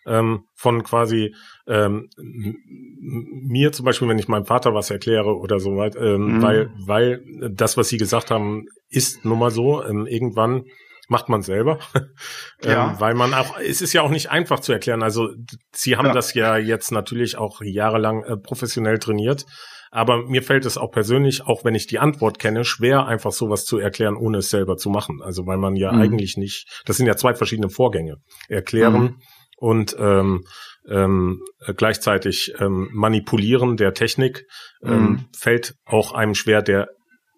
[0.05, 1.35] ähm, von quasi
[1.67, 6.41] ähm, mir zum Beispiel, wenn ich meinem Vater was erkläre oder so weit, ähm, mhm.
[6.41, 9.83] weil weil das, was Sie gesagt haben, ist nun mal so.
[9.83, 10.63] Ähm, irgendwann
[11.07, 11.79] macht man selber,
[12.63, 12.91] ja.
[12.91, 15.03] ähm, weil man auch, es ist ja auch nicht einfach zu erklären.
[15.03, 15.29] Also
[15.73, 16.13] Sie haben ja.
[16.13, 19.45] das ja jetzt natürlich auch jahrelang äh, professionell trainiert.
[19.89, 23.63] Aber mir fällt es auch persönlich, auch wenn ich die Antwort kenne, schwer, einfach sowas
[23.63, 25.21] zu erklären, ohne es selber zu machen.
[25.23, 26.01] Also weil man ja mhm.
[26.01, 28.17] eigentlich nicht, das sind ja zwei verschiedene Vorgänge.
[28.49, 29.21] Erklären mhm.
[29.57, 30.43] und ähm,
[30.89, 31.41] ähm,
[31.75, 34.45] gleichzeitig ähm, manipulieren der Technik
[34.83, 35.25] ähm, mhm.
[35.35, 36.89] fällt auch einem schwer, der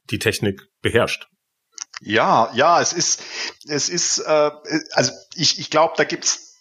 [0.09, 1.28] die Technik beherrscht.
[2.01, 3.21] Ja, ja, es ist,
[3.67, 4.51] es ist, äh,
[4.91, 6.57] also ich, ich glaube, da gibt's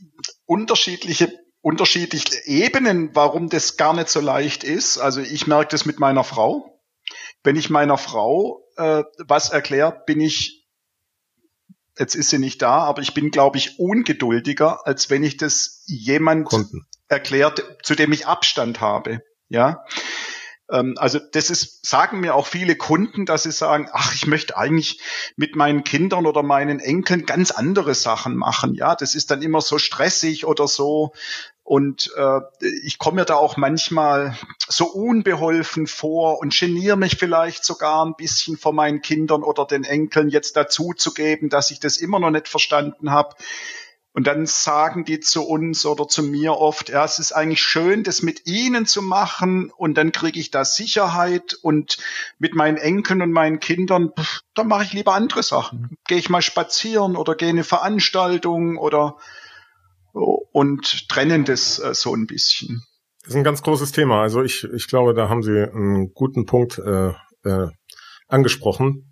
[0.46, 4.98] unterschiedliche unterschiedliche Ebenen, warum das gar nicht so leicht ist.
[4.98, 6.81] Also ich merke das mit meiner Frau.
[7.42, 10.66] Wenn ich meiner Frau äh, was erkläre, bin ich,
[11.98, 15.83] jetzt ist sie nicht da, aber ich bin, glaube ich, ungeduldiger, als wenn ich das
[15.87, 16.87] jemand Kunden.
[17.09, 19.22] erklärt, zu dem ich Abstand habe.
[19.48, 19.85] Ja.
[20.70, 24.57] Ähm, also das ist, sagen mir auch viele Kunden, dass sie sagen, ach, ich möchte
[24.57, 25.00] eigentlich
[25.37, 28.74] mit meinen Kindern oder meinen Enkeln ganz andere Sachen machen.
[28.74, 31.12] Ja, das ist dann immer so stressig oder so.
[31.64, 32.40] Und äh,
[32.83, 38.14] ich komme mir da auch manchmal so unbeholfen vor und geniere mich vielleicht sogar ein
[38.16, 42.20] bisschen vor meinen Kindern oder den Enkeln jetzt dazu zu geben, dass ich das immer
[42.20, 43.37] noch nicht verstanden habe.
[44.12, 48.03] Und dann sagen die zu uns oder zu mir oft, ja, es ist eigentlich schön,
[48.03, 51.99] das mit ihnen zu machen und dann kriege ich da Sicherheit und
[52.38, 55.97] mit meinen Enkeln und meinen Kindern, pff, dann mache ich lieber andere Sachen.
[56.07, 59.16] Gehe ich mal spazieren oder gehe in eine Veranstaltung oder
[60.12, 62.83] und trennen das äh, so ein bisschen.
[63.23, 64.23] Das ist ein ganz großes Thema.
[64.23, 67.12] Also ich, ich glaube, da haben Sie einen guten Punkt äh,
[67.44, 67.68] äh,
[68.27, 69.08] angesprochen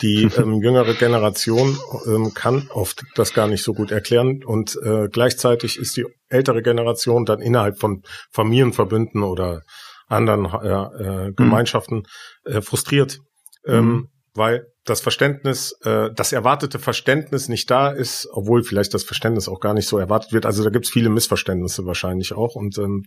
[0.00, 5.08] die ähm, jüngere Generation ähm, kann oft das gar nicht so gut erklären und äh,
[5.08, 9.62] gleichzeitig ist die ältere Generation dann innerhalb von Familienverbünden oder
[10.08, 12.04] anderen äh, äh, Gemeinschaften
[12.44, 13.20] äh, frustriert,
[13.66, 14.08] ähm, mhm.
[14.34, 19.60] weil das Verständnis, äh, das erwartete Verständnis nicht da ist, obwohl vielleicht das Verständnis auch
[19.60, 20.44] gar nicht so erwartet wird.
[20.44, 23.04] Also da gibt es viele Missverständnisse wahrscheinlich auch und ähm,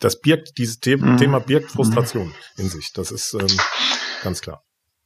[0.00, 1.16] das birgt, dieses The mhm.
[1.16, 2.34] Thema birgt Frustration mhm.
[2.56, 2.92] in sich.
[2.92, 3.56] Das ist ähm,
[4.22, 4.62] ganz klar.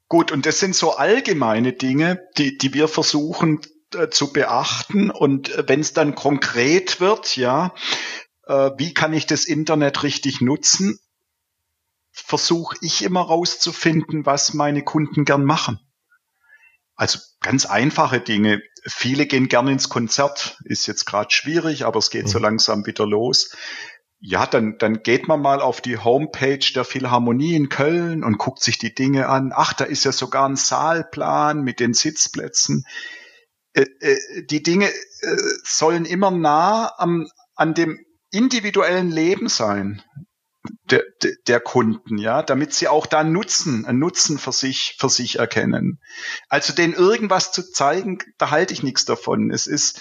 [0.09, 3.61] Gut, und das sind so allgemeine Dinge, die, die wir versuchen
[3.95, 5.11] äh, zu beachten.
[5.11, 7.75] Und äh, wenn es dann konkret wird, ja,
[8.47, 10.99] äh, wie kann ich das Internet richtig nutzen,
[12.13, 15.81] versuche ich immer rauszufinden, was meine Kunden gern machen.
[16.95, 18.63] Also ganz einfache Dinge.
[18.87, 22.31] Viele gehen gern ins Konzert, ist jetzt gerade schwierig, aber es geht mhm.
[22.31, 23.51] so langsam wieder los
[24.19, 28.63] ja, dann, dann geht man mal auf die Homepage der Philharmonie in Köln und guckt
[28.63, 29.53] sich die Dinge an.
[29.55, 32.85] Ach, da ist ja sogar ein Saalplan mit den Sitzplätzen.
[33.75, 37.99] Äh, äh, die Dinge äh, sollen immer nah am, an dem
[38.31, 40.03] individuellen Leben sein
[40.91, 41.05] der,
[41.47, 46.01] der, Kunden, ja, damit sie auch da Nutzen, einen Nutzen für sich, für sich erkennen.
[46.49, 49.51] Also denen irgendwas zu zeigen, da halte ich nichts davon.
[49.51, 50.01] Es ist,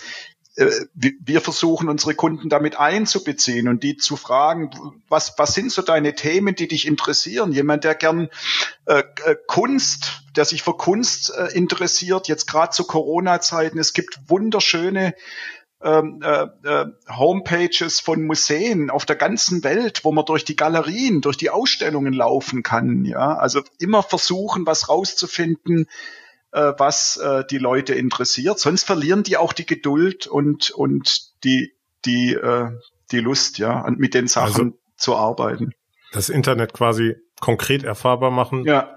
[0.56, 4.70] wir versuchen unsere Kunden damit einzubeziehen und die zu fragen,
[5.10, 7.52] was, was sind so deine Themen, die dich interessieren?
[7.52, 8.30] Jemand, der gern
[8.86, 14.18] äh, äh Kunst, der sich für Kunst äh, interessiert, jetzt gerade zu Corona-Zeiten, es gibt
[14.28, 15.14] wunderschöne
[15.84, 21.20] ähm, äh, äh, Homepages von Museen auf der ganzen Welt, wo man durch die Galerien,
[21.20, 23.04] durch die Ausstellungen laufen kann.
[23.04, 25.88] Ja, also immer versuchen, was rauszufinden,
[26.56, 28.60] äh, was äh, die Leute interessiert.
[28.60, 31.74] Sonst verlieren die auch die Geduld und, und die,
[32.06, 32.72] die, äh,
[33.12, 35.74] die Lust, ja, mit den Sachen also, zu arbeiten.
[36.14, 38.64] Das Internet quasi konkret erfahrbar machen.
[38.64, 38.90] Ja.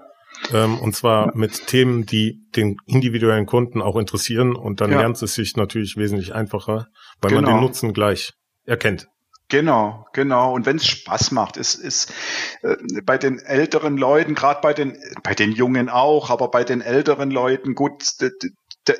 [0.53, 1.31] Ähm, und zwar ja.
[1.35, 4.55] mit Themen, die den individuellen Kunden auch interessieren.
[4.55, 4.99] Und dann ja.
[4.99, 6.87] lernt es sich natürlich wesentlich einfacher,
[7.21, 7.41] weil genau.
[7.41, 9.09] man den Nutzen gleich erkennt.
[9.49, 10.53] Genau, genau.
[10.53, 12.13] Und wenn es Spaß macht, ist, ist
[12.61, 16.81] äh, bei den älteren Leuten, gerade bei den, bei den Jungen auch, aber bei den
[16.81, 18.03] älteren Leuten, gut,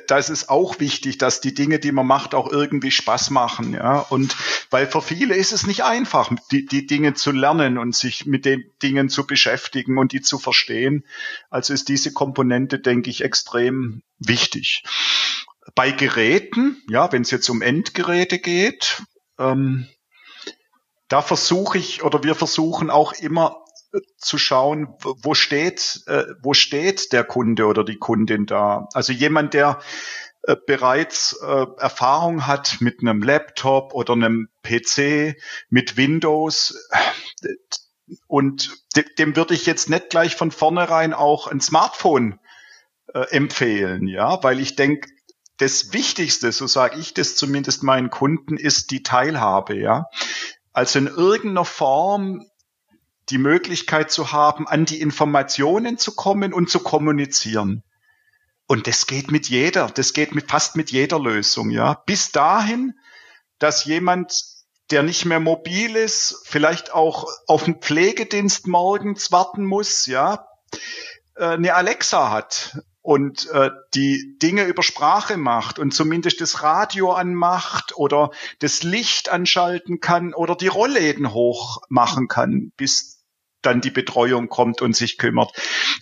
[0.06, 4.00] da ist auch wichtig, dass die Dinge, die man macht, auch irgendwie Spaß machen, ja.
[4.00, 4.36] Und
[4.70, 8.44] weil für viele ist es nicht einfach, die, die Dinge zu lernen und sich mit
[8.44, 11.04] den Dingen zu beschäftigen und die zu verstehen.
[11.48, 14.82] Also ist diese Komponente, denke ich, extrem wichtig.
[15.74, 19.02] bei Geräten, ja, wenn es jetzt um Endgeräte geht,
[19.38, 19.86] ähm,
[21.10, 23.64] da versuche ich oder wir versuchen auch immer
[24.16, 28.88] zu schauen, wo steht, äh, wo steht der Kunde oder die Kundin da.
[28.94, 29.80] Also jemand, der
[30.42, 35.36] äh, bereits äh, Erfahrung hat mit einem Laptop oder einem PC,
[35.68, 36.88] mit Windows,
[37.42, 37.48] äh,
[38.26, 42.40] und de dem würde ich jetzt nicht gleich von vornherein auch ein Smartphone
[43.14, 45.08] äh, empfehlen, ja, weil ich denke,
[45.58, 50.06] das Wichtigste, so sage ich das zumindest meinen Kunden, ist die Teilhabe, ja.
[50.72, 52.46] Also in irgendeiner Form
[53.28, 57.82] die Möglichkeit zu haben, an die Informationen zu kommen und zu kommunizieren.
[58.66, 61.94] Und das geht mit jeder, das geht mit fast mit jeder Lösung, ja.
[62.06, 62.94] Bis dahin,
[63.58, 64.44] dass jemand,
[64.90, 70.46] der nicht mehr mobil ist, vielleicht auch auf den Pflegedienst morgens warten muss, ja,
[71.34, 77.12] äh, eine Alexa hat und äh, die Dinge über Sprache macht und zumindest das Radio
[77.12, 83.24] anmacht oder das Licht anschalten kann oder die Rollläden hoch machen kann, bis
[83.62, 85.52] dann die Betreuung kommt und sich kümmert.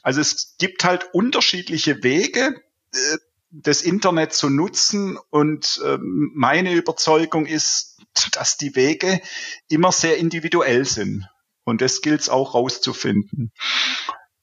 [0.02, 2.54] Also es gibt halt unterschiedliche Wege,
[2.92, 3.16] äh,
[3.50, 7.98] das Internet zu nutzen und äh, meine Überzeugung ist,
[8.32, 9.20] dass die Wege
[9.68, 11.26] immer sehr individuell sind.
[11.64, 13.52] Und das gilt es auch rauszufinden.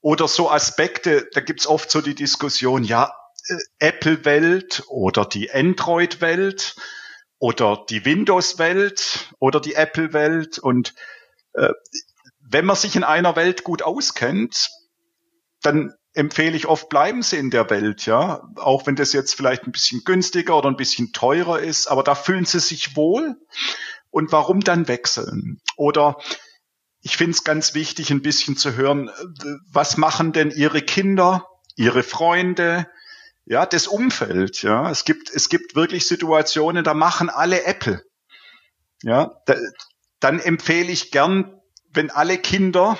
[0.06, 3.12] Oder so Aspekte, da gibt's oft so die Diskussion, ja,
[3.48, 6.76] äh, Apple-Welt oder die Android-Welt
[7.38, 10.60] oder die Windows-Welt oder die Apple-Welt.
[10.60, 10.94] Und
[11.54, 11.70] äh,
[12.38, 14.70] wenn man sich in einer Welt gut auskennt,
[15.62, 18.48] dann empfehle ich oft, bleiben Sie in der Welt, ja.
[18.54, 22.14] Auch wenn das jetzt vielleicht ein bisschen günstiger oder ein bisschen teurer ist, aber da
[22.14, 23.34] fühlen Sie sich wohl.
[24.10, 25.60] Und warum dann wechseln?
[25.76, 26.16] Oder
[27.06, 29.10] ich finde es ganz wichtig, ein bisschen zu hören,
[29.70, 32.88] was machen denn Ihre Kinder, Ihre Freunde,
[33.44, 34.90] ja, das Umfeld, ja.
[34.90, 38.02] Es gibt, es gibt wirklich Situationen, da machen alle Apple.
[39.02, 39.54] Ja, da,
[40.18, 41.60] dann empfehle ich gern,
[41.92, 42.98] wenn alle Kinder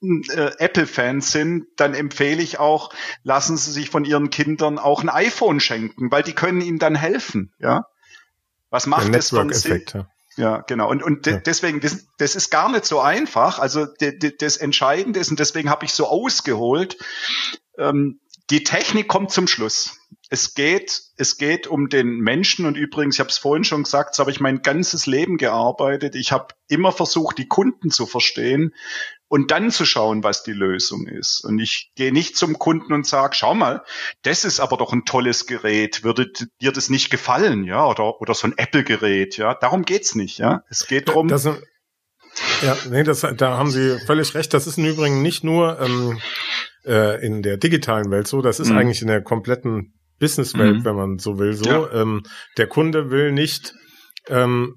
[0.00, 2.94] äh, Apple-Fans sind, dann empfehle ich auch,
[3.24, 6.94] lassen Sie sich von Ihren Kindern auch ein iPhone schenken, weil die können Ihnen dann
[6.94, 7.82] helfen, ja.
[8.70, 9.84] Was macht das für einen Sinn?
[9.92, 10.06] Ja.
[10.36, 10.90] Ja, genau.
[10.90, 11.38] Und, und ja.
[11.38, 13.58] deswegen, das, das ist gar nicht so einfach.
[13.58, 16.96] Also de, de, das Entscheidende ist, und deswegen habe ich so ausgeholt,
[17.78, 18.20] ähm,
[18.50, 19.96] die Technik kommt zum Schluss.
[20.28, 24.14] Es geht, es geht um den Menschen und übrigens, ich habe es vorhin schon gesagt,
[24.14, 26.14] so habe ich mein ganzes Leben gearbeitet.
[26.14, 28.74] Ich habe immer versucht, die Kunden zu verstehen
[29.34, 31.40] und dann zu schauen, was die Lösung ist.
[31.44, 33.82] Und ich gehe nicht zum Kunden und sage, schau mal,
[34.22, 38.32] das ist aber doch ein tolles Gerät, würde dir das nicht gefallen, ja, oder, oder
[38.34, 39.54] so ein Apple-Gerät, ja.
[39.54, 40.62] Darum geht's nicht, ja.
[40.70, 41.26] Es geht darum.
[41.26, 44.54] Das, ja, nee, das, da haben Sie völlig recht.
[44.54, 46.20] Das ist im Übrigen nicht nur ähm,
[46.84, 48.78] äh, in der digitalen Welt so, das ist mhm.
[48.78, 50.84] eigentlich in der kompletten Businesswelt, mhm.
[50.84, 51.68] wenn man so will, so.
[51.68, 51.92] Ja.
[52.02, 52.22] Ähm,
[52.56, 53.74] der Kunde will nicht
[54.28, 54.76] ähm,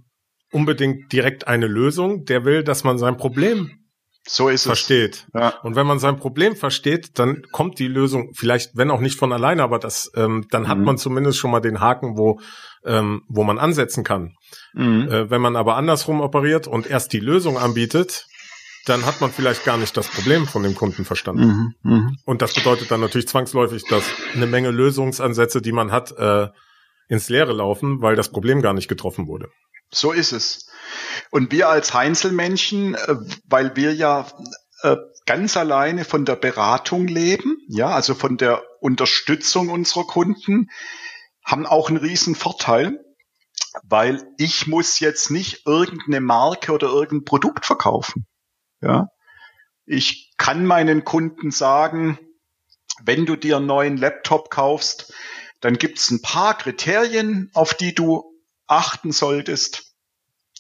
[0.52, 3.84] unbedingt direkt eine Lösung, der will, dass man sein Problem
[4.28, 5.26] so ist versteht.
[5.34, 5.40] Es.
[5.40, 5.50] Ja.
[5.63, 9.32] Und wenn man sein Problem versteht, dann kommt die Lösung vielleicht, wenn auch nicht von
[9.32, 10.68] alleine, aber das, ähm, dann mhm.
[10.68, 12.40] hat man zumindest schon mal den Haken, wo
[12.86, 14.36] ähm, wo man ansetzen kann.
[14.74, 15.10] Mhm.
[15.10, 18.28] Äh, wenn man aber andersrum operiert und erst die Lösung anbietet,
[18.86, 21.76] dann hat man vielleicht gar nicht das Problem von dem Kunden verstanden.
[21.84, 21.92] Mhm.
[21.92, 22.18] mhm.
[22.26, 26.48] Und das bedeutet dann natürlich zwangsläufig, dass eine Menge Lösungsansätze, die man hat, äh,
[27.10, 29.50] ins Leere laufen, weil das Problem gar nicht getroffen wurde.
[29.92, 30.66] So ist es.
[31.32, 34.27] Und wir als Einzelmenschen, äh, weil wir ja
[34.82, 40.69] äh, ganz alleine von der Beratung leben, ja, also von der Unterstützung unserer Kunden,
[41.43, 42.99] haben auch einen riesen Vorteil,
[43.84, 48.25] weil ich muss jetzt nicht irgendeine Marke oder irgendein Produkt verkaufen.
[48.82, 49.08] Ja,
[49.86, 52.19] ich kann meinen Kunden sagen,
[53.03, 55.13] wenn du dir einen neuen Laptop kaufst,
[55.62, 58.23] dann gibt es ein paar Kriterien, auf die du
[58.67, 59.87] achten solltest.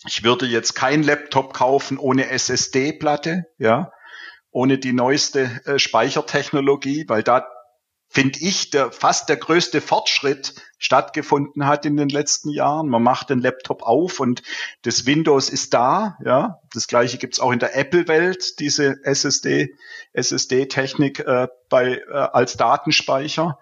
[0.07, 3.91] Ich würde jetzt kein Laptop kaufen ohne SSD-Platte, ja,
[4.51, 7.45] ohne die neueste äh, Speichertechnologie, weil da
[8.09, 12.87] finde ich, der fast der größte Fortschritt stattgefunden hat in den letzten Jahren.
[12.87, 14.43] Man macht den Laptop auf und
[14.83, 16.17] das Windows ist da.
[16.23, 19.75] Ja, das gleiche gibt's auch in der Apple-Welt, diese SSD,
[20.13, 23.59] SSD-Technik äh, bei äh, als Datenspeicher.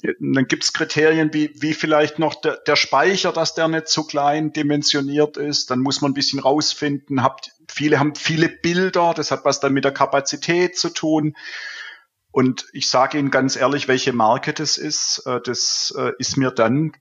[0.00, 4.52] Dann gibt's Kriterien wie, wie vielleicht noch der, der Speicher, dass der nicht zu klein
[4.52, 5.70] dimensioniert ist.
[5.70, 7.22] Dann muss man ein bisschen rausfinden.
[7.22, 11.34] Habt, viele haben viele Bilder, das hat was dann mit der Kapazität zu tun.
[12.30, 16.50] Und ich sage Ihnen ganz ehrlich, welche Marke das ist, äh, das äh, ist mir
[16.50, 16.92] dann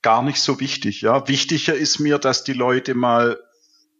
[0.00, 1.02] gar nicht so wichtig.
[1.02, 3.38] Ja, wichtiger ist mir, dass die Leute mal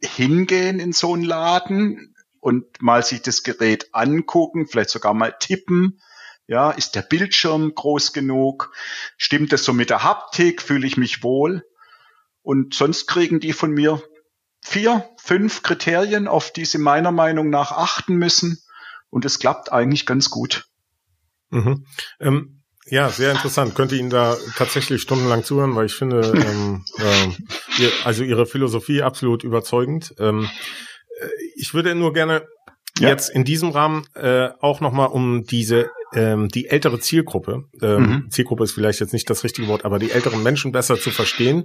[0.03, 6.01] hingehen in so einen Laden und mal sich das Gerät angucken, vielleicht sogar mal tippen,
[6.47, 8.73] Ja, ist der Bildschirm groß genug?
[9.17, 10.61] Stimmt es so mit der Haptik?
[10.61, 11.65] Fühle ich mich wohl?
[12.43, 14.03] Und sonst kriegen die von mir
[14.61, 18.59] vier, fünf Kriterien, auf die sie meiner Meinung nach achten müssen.
[19.09, 20.67] Und es klappt eigentlich ganz gut.
[21.51, 21.87] Mhm.
[22.21, 23.75] Ähm, ja, sehr interessant.
[23.75, 29.03] Könnte Ihnen da tatsächlich stundenlang zuhören, weil ich finde, ähm, äh, ihr, also Ihre Philosophie
[29.03, 30.15] absolut überzeugend.
[30.19, 30.49] Ähm,
[31.21, 32.47] äh, ich würde nur gerne
[32.99, 33.09] ja.
[33.09, 38.31] jetzt in diesem Rahmen äh, auch nochmal um diese ähm, die ältere Zielgruppe, ähm, mhm.
[38.31, 41.65] Zielgruppe ist vielleicht jetzt nicht das richtige Wort, aber die älteren Menschen besser zu verstehen,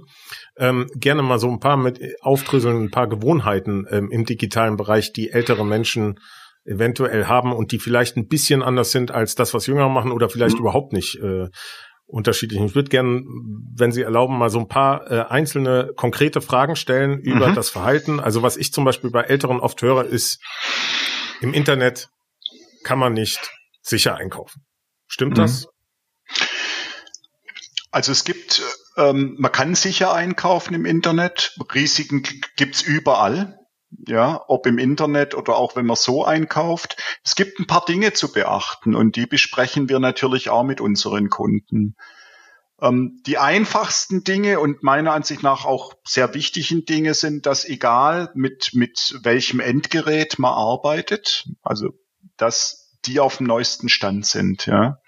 [0.56, 5.12] ähm, gerne mal so ein paar mit aufdröseln, ein paar Gewohnheiten ähm, im digitalen Bereich,
[5.12, 6.18] die ältere Menschen
[6.64, 10.28] eventuell haben und die vielleicht ein bisschen anders sind als das, was Jüngere machen oder
[10.28, 10.62] vielleicht mhm.
[10.62, 11.48] überhaupt nicht äh,
[12.06, 12.60] unterschiedlich.
[12.60, 13.22] Ich würde gerne,
[13.76, 17.54] wenn Sie erlauben, mal so ein paar äh, einzelne konkrete Fragen stellen über mhm.
[17.54, 18.20] das Verhalten.
[18.20, 20.40] Also was ich zum Beispiel bei Älteren oft höre, ist,
[21.40, 22.08] im Internet
[22.82, 23.50] kann man nicht
[23.82, 24.64] sicher einkaufen.
[25.06, 25.42] Stimmt mhm.
[25.42, 25.66] das?
[27.90, 28.62] Also es gibt,
[28.96, 31.58] ähm, man kann sicher einkaufen im Internet.
[31.74, 32.22] Risiken
[32.56, 33.58] gibt's überall.
[34.06, 37.02] Ja, ob im Internet oder auch wenn man so einkauft.
[37.24, 41.28] Es gibt ein paar Dinge zu beachten und die besprechen wir natürlich auch mit unseren
[41.28, 41.96] Kunden.
[42.80, 48.30] Ähm, die einfachsten Dinge und meiner Ansicht nach auch sehr wichtigen Dinge sind, dass egal
[48.34, 51.88] mit, mit welchem Endgerät man arbeitet, also
[52.36, 55.00] dass die auf dem neuesten Stand sind, ja.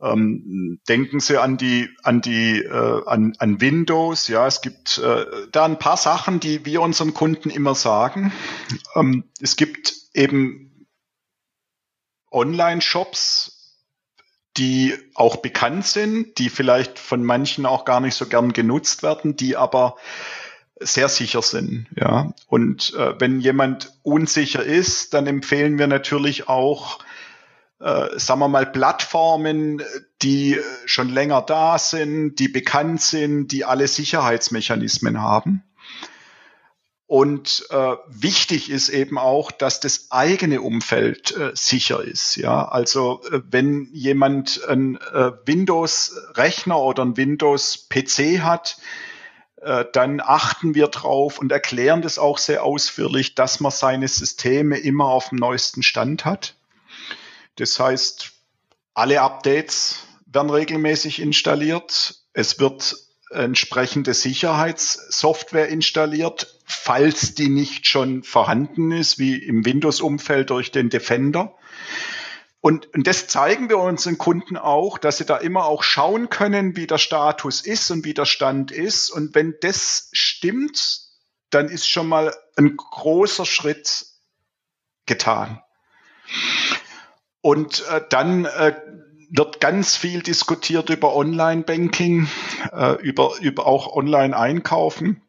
[0.00, 4.28] Ähm, denken Sie an die, an die, äh, an, an Windows.
[4.28, 8.32] Ja, es gibt äh, da ein paar Sachen, die wir unseren Kunden immer sagen.
[8.94, 10.86] Ähm, es gibt eben
[12.30, 13.80] Online-Shops,
[14.56, 19.36] die auch bekannt sind, die vielleicht von manchen auch gar nicht so gern genutzt werden,
[19.36, 19.96] die aber
[20.80, 21.86] sehr sicher sind.
[21.96, 26.98] Ja, und äh, wenn jemand unsicher ist, dann empfehlen wir natürlich auch
[27.80, 29.82] äh, sagen wir mal, Plattformen,
[30.22, 35.62] die schon länger da sind, die bekannt sind, die alle Sicherheitsmechanismen haben.
[37.06, 42.36] Und äh, wichtig ist eben auch, dass das eigene Umfeld äh, sicher ist.
[42.36, 48.78] Ja, also äh, wenn jemand ein äh, Windows-Rechner oder ein Windows-PC hat,
[49.92, 55.06] dann achten wir drauf und erklären das auch sehr ausführlich, dass man seine Systeme immer
[55.06, 56.54] auf dem neuesten Stand hat.
[57.56, 58.32] Das heißt,
[58.92, 62.16] alle Updates werden regelmäßig installiert.
[62.32, 62.96] Es wird
[63.30, 71.54] entsprechende Sicherheitssoftware installiert, falls die nicht schon vorhanden ist, wie im Windows-Umfeld durch den Defender.
[72.64, 76.76] Und, und das zeigen wir unseren Kunden auch, dass sie da immer auch schauen können,
[76.76, 79.10] wie der Status ist und wie der Stand ist.
[79.10, 81.02] Und wenn das stimmt,
[81.50, 84.06] dann ist schon mal ein großer Schritt
[85.04, 85.62] getan.
[87.42, 88.74] Und äh, dann äh,
[89.28, 92.28] wird ganz viel diskutiert über Online-Banking,
[92.72, 95.20] äh, über, über auch Online-Einkaufen.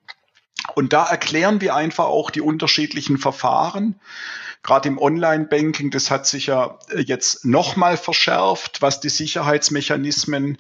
[0.74, 4.00] Und da erklären wir einfach auch die unterschiedlichen Verfahren.
[4.66, 10.58] Gerade im Online-Banking, das hat sich ja äh, jetzt nochmal verschärft, was die Sicherheitsmechanismen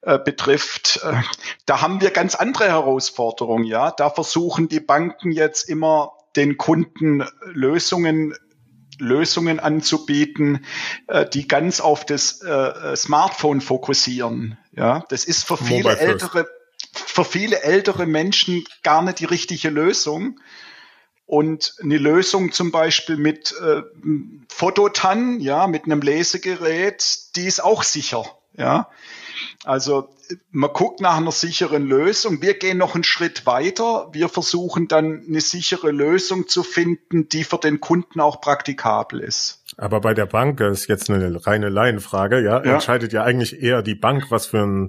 [0.00, 1.00] äh, betrifft.
[1.04, 1.20] Äh,
[1.66, 3.64] da haben wir ganz andere Herausforderungen.
[3.64, 8.34] Ja, da versuchen die Banken jetzt immer den Kunden Lösungen
[8.98, 10.64] Lösungen anzubieten,
[11.08, 14.56] äh, die ganz auf das äh, Smartphone fokussieren.
[14.72, 16.46] Ja, das ist für viele ältere,
[16.94, 20.40] für viele ältere Menschen gar nicht die richtige Lösung.
[21.26, 23.82] Und eine Lösung zum Beispiel mit äh,
[24.48, 28.24] Fototan, ja, mit einem Lesegerät, die ist auch sicher.
[28.56, 28.88] Ja,
[29.64, 30.08] also
[30.50, 32.40] man guckt nach einer sicheren Lösung.
[32.40, 34.08] Wir gehen noch einen Schritt weiter.
[34.12, 39.62] Wir versuchen dann eine sichere Lösung zu finden, die für den Kunden auch praktikabel ist.
[39.76, 42.74] Aber bei der Bank, das ist jetzt eine reine Laienfrage, ja, ja.
[42.74, 44.88] entscheidet ja eigentlich eher die Bank, was für ein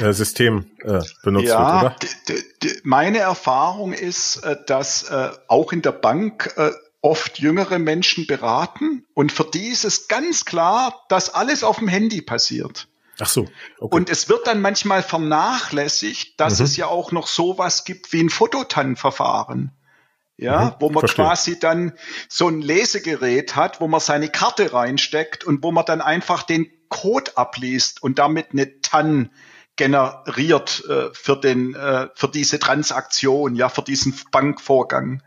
[0.00, 2.74] äh, System äh, benutzt ja, wird, oder?
[2.82, 6.70] Meine Erfahrung ist, äh, dass äh, auch in der Bank äh,
[7.00, 11.88] oft jüngere Menschen beraten und für die ist es ganz klar, dass alles auf dem
[11.88, 12.88] Handy passiert.
[13.18, 13.46] Ach so.
[13.78, 13.96] Okay.
[13.96, 16.64] Und es wird dann manchmal vernachlässigt, dass mhm.
[16.66, 19.72] es ja auch noch sowas gibt wie ein Fototan-Verfahren.
[20.38, 21.24] Ja, mhm, wo man verstehe.
[21.24, 21.94] quasi dann
[22.28, 26.70] so ein Lesegerät hat, wo man seine Karte reinsteckt und wo man dann einfach den
[26.90, 29.30] Code abliest und damit eine TAN
[29.76, 35.22] generiert äh, für den äh, für diese Transaktion, ja, für diesen Bankvorgang.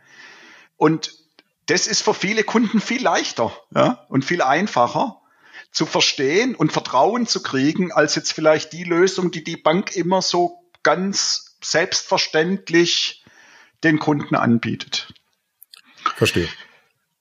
[0.78, 1.12] Und
[1.66, 5.19] das ist für viele Kunden viel leichter, ja, und viel einfacher
[5.72, 10.22] zu verstehen und Vertrauen zu kriegen, als jetzt vielleicht die Lösung, die die Bank immer
[10.22, 13.24] so ganz selbstverständlich
[13.84, 15.14] den Kunden anbietet.
[16.16, 16.48] Verstehe.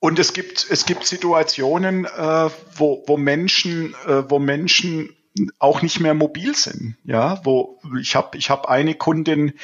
[0.01, 5.17] Und es gibt, es gibt Situationen, äh, wo, wo Menschen, äh, wo Menschen
[5.59, 6.97] auch nicht mehr mobil sind.
[7.05, 9.55] Ja, wo ich habe ich hab eine Kundin,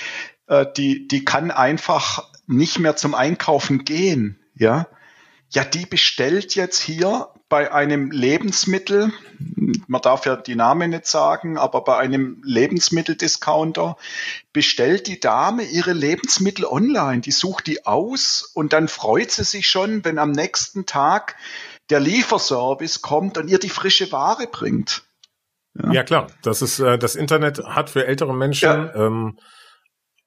[0.48, 4.40] äh, die, die kann einfach nicht mehr zum Einkaufen gehen.
[4.54, 4.88] Ja,
[5.54, 9.12] ja, die bestellt jetzt hier bei einem Lebensmittel,
[9.86, 13.96] man darf ja die Namen nicht sagen, aber bei einem Lebensmitteldiscounter
[14.52, 17.20] bestellt die Dame ihre Lebensmittel online.
[17.20, 21.36] Die sucht die aus und dann freut sie sich schon, wenn am nächsten Tag
[21.90, 25.04] der Lieferservice kommt und ihr die frische Ware bringt.
[25.74, 26.26] Ja, ja klar.
[26.42, 28.94] Das ist äh, das Internet hat für ältere Menschen ja.
[28.94, 29.38] ähm,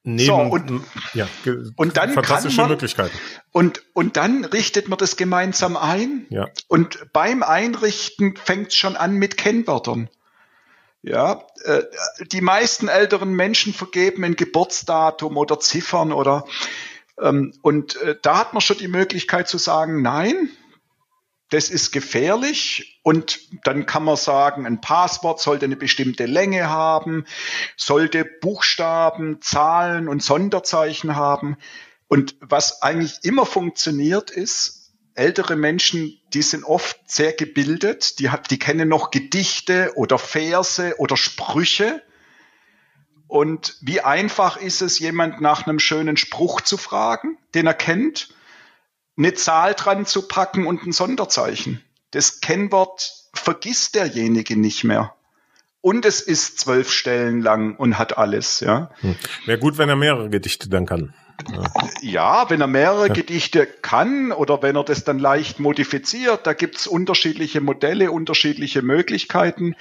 [0.08, 0.84] neben, so, und,
[1.14, 1.28] ja,
[1.76, 3.18] und dann fantastische man, Möglichkeiten.
[3.52, 6.26] Und, und dann richtet man das gemeinsam ein.
[6.30, 6.48] Ja.
[6.68, 10.10] Und beim Einrichten fängt es schon an mit Kennwörtern.
[11.02, 11.84] Ja, äh,
[12.32, 16.46] die meisten älteren Menschen vergeben ein Geburtsdatum oder Ziffern oder
[17.20, 20.50] ähm, und äh, da hat man schon die Möglichkeit zu sagen, nein,
[21.50, 27.26] das ist gefährlich und dann kann man sagen, ein Passwort sollte eine bestimmte Länge haben,
[27.78, 31.58] sollte Buchstaben, Zahlen und Sonderzeichen haben.
[32.10, 38.60] Und was eigentlich immer funktioniert ist, ältere Menschen, die sind oft sehr gebildet, die, die
[38.60, 42.04] kennen noch Gedichte oder Verse oder Sprüche.
[43.28, 48.34] Und wie einfach ist es, jemand nach einem schönen Spruch zu fragen, den er kennt?
[49.18, 51.82] Eine Zahl dran zu packen und ein Sonderzeichen.
[52.12, 55.14] Das Kennwort vergisst derjenige nicht mehr.
[55.82, 58.92] Und es ist zwölf Stellen lang und hat alles, ja.
[59.02, 59.16] Hm.
[59.46, 61.14] Wäre gut, wenn er mehrere Gedichte dann kann.
[61.52, 61.64] Ja,
[62.02, 63.14] ja wenn er mehrere ja.
[63.14, 69.76] Gedichte kann oder wenn er das dann leicht modifiziert, da gibt's unterschiedliche Modelle, unterschiedliche Möglichkeiten.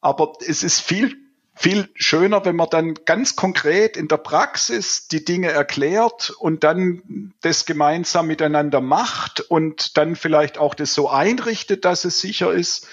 [0.00, 1.16] Aber es ist viel
[1.58, 7.32] viel schöner, wenn man dann ganz konkret in der Praxis die Dinge erklärt und dann
[7.40, 12.86] das gemeinsam miteinander macht und dann vielleicht auch das so einrichtet, dass es sicher ist.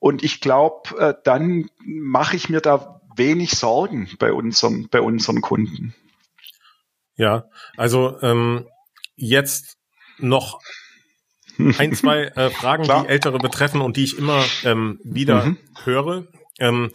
[0.00, 5.40] Und ich glaube, äh, dann mache ich mir da wenig Sorgen bei unseren, bei unseren
[5.40, 5.94] Kunden.
[7.16, 7.44] Ja,
[7.76, 8.66] also ähm,
[9.14, 9.76] jetzt
[10.18, 10.60] noch
[11.78, 15.58] ein, zwei äh, Fragen, die Ältere betreffen und die ich immer ähm, wieder mhm.
[15.84, 16.26] höre.
[16.58, 16.90] Ähm,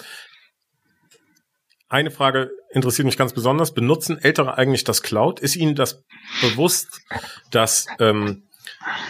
[1.91, 3.73] eine Frage interessiert mich ganz besonders.
[3.73, 5.41] Benutzen Ältere eigentlich das Cloud?
[5.41, 6.03] Ist Ihnen das
[6.41, 7.01] bewusst,
[7.51, 8.43] dass ähm,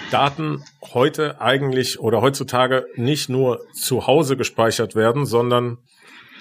[0.09, 0.63] Daten
[0.93, 5.77] heute eigentlich oder heutzutage nicht nur zu Hause gespeichert werden, sondern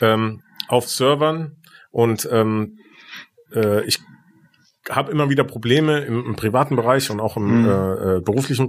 [0.00, 1.56] ähm, auf Servern
[1.90, 2.78] und ähm,
[3.54, 3.98] äh, ich
[4.88, 7.68] habe immer wieder Probleme im, im, privaten Bereich und auch im mhm.
[7.68, 8.68] äh, äh beruflichen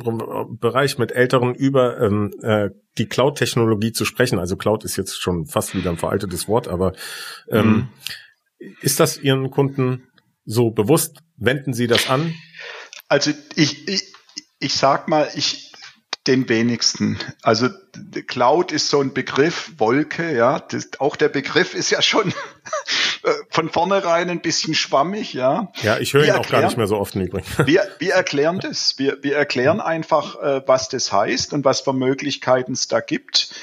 [0.60, 4.38] Bereich mit Älteren über ähm, äh, die Cloud-Technologie zu sprechen.
[4.38, 6.94] Also Cloud ist jetzt schon fast wieder ein veraltetes Wort, aber
[7.50, 7.90] ähm,
[8.60, 8.74] mhm.
[8.82, 10.08] ist das Ihren Kunden
[10.44, 11.20] so bewusst?
[11.38, 12.34] Wenden Sie das an?
[13.08, 14.14] Also ich, ich,
[14.60, 15.71] ich sag mal, ich,
[16.28, 17.18] den wenigsten.
[17.42, 17.70] Also
[18.28, 20.60] Cloud ist so ein Begriff, Wolke, ja.
[20.60, 22.30] Das, auch der Begriff ist ja schon
[23.24, 25.72] äh, von vornherein ein bisschen schwammig, ja.
[25.82, 27.46] Ja, ich höre ihn erklären, auch gar nicht mehr so oft im Übrigen.
[27.66, 28.98] Wir, wir erklären das.
[28.98, 33.54] Wir, wir erklären einfach, äh, was das heißt und was für Möglichkeiten es da gibt.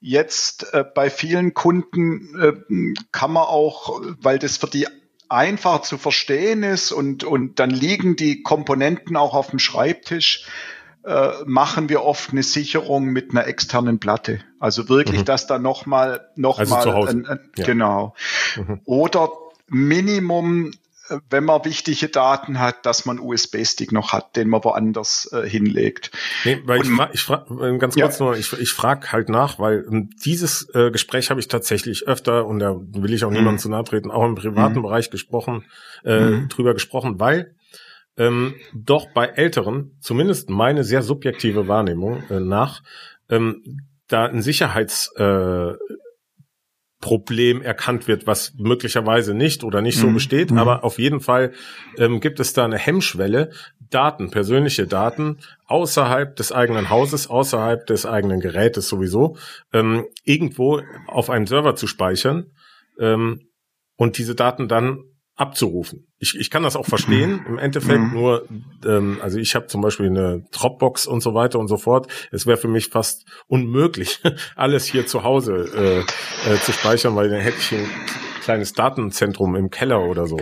[0.00, 4.86] Jetzt äh, bei vielen Kunden äh, kann man auch, weil das für die
[5.28, 10.46] einfach zu verstehen ist und, und dann liegen die Komponenten auch auf dem Schreibtisch,
[11.06, 14.40] äh, machen wir oft eine Sicherung mit einer externen Platte.
[14.58, 15.24] Also wirklich, mhm.
[15.24, 17.64] dass da nochmal, noch also mal, ein, ein, ja.
[17.64, 18.14] genau.
[18.56, 18.80] Mhm.
[18.84, 19.30] Oder
[19.68, 20.72] Minimum,
[21.08, 25.48] äh, wenn man wichtige Daten hat, dass man USB-Stick noch hat, den man woanders äh,
[25.48, 26.10] hinlegt.
[26.44, 28.24] Nee, weil Und, ich frage, ich frag, äh, ganz kurz ja.
[28.24, 32.46] nur, ich, ich frage halt nach, weil um, dieses äh, Gespräch habe ich tatsächlich öfter
[32.46, 33.58] und da will ich auch niemandem mhm.
[33.60, 34.82] zu nahe treten, auch im privaten mhm.
[34.82, 35.66] Bereich gesprochen,
[36.04, 36.48] äh, mhm.
[36.48, 37.54] drüber gesprochen, weil
[38.16, 42.82] ähm, doch bei Älteren, zumindest meine sehr subjektive Wahrnehmung äh, nach,
[43.28, 45.80] ähm, da ein Sicherheitsproblem
[47.62, 50.14] äh, erkannt wird, was möglicherweise nicht oder nicht so mhm.
[50.14, 50.58] besteht, mhm.
[50.58, 51.52] aber auf jeden Fall
[51.98, 53.50] ähm, gibt es da eine Hemmschwelle,
[53.90, 59.36] Daten, persönliche Daten außerhalb des eigenen Hauses, außerhalb des eigenen Gerätes sowieso,
[59.72, 62.50] ähm, irgendwo auf einem Server zu speichern
[62.98, 63.48] ähm,
[63.96, 65.04] und diese Daten dann
[65.36, 66.06] abzurufen.
[66.18, 67.44] Ich, ich kann das auch verstehen.
[67.46, 68.12] Im Endeffekt mhm.
[68.14, 68.48] nur,
[68.84, 72.10] ähm, also ich habe zum Beispiel eine Dropbox und so weiter und so fort.
[72.32, 74.22] Es wäre für mich fast unmöglich,
[74.56, 76.04] alles hier zu Hause
[76.46, 77.86] äh, äh, zu speichern, weil dann hätte ich ein
[78.46, 80.38] kleines Datenzentrum im Keller oder so.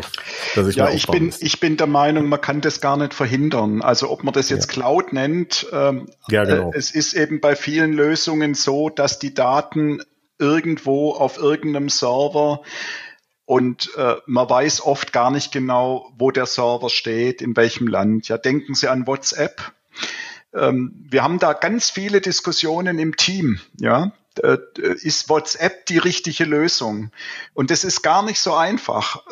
[0.55, 1.43] Dass ich ja, ich bin, muss.
[1.43, 3.83] ich bin der Meinung, man kann das gar nicht verhindern.
[3.83, 4.75] Also ob man das jetzt ja.
[4.75, 6.71] Cloud nennt, ähm, ja, genau.
[6.71, 10.03] äh, es ist eben bei vielen Lösungen so, dass die Daten
[10.39, 12.63] irgendwo auf irgendeinem Server
[13.47, 18.29] und äh, man weiß oft gar nicht genau, wo der Server steht, in welchem Land.
[18.29, 19.73] Ja, denken Sie an WhatsApp.
[20.55, 24.13] Ähm, wir haben da ganz viele Diskussionen im Team, ja.
[24.43, 27.11] Äh, ist WhatsApp die richtige Lösung?
[27.53, 29.25] Und das ist gar nicht so einfach.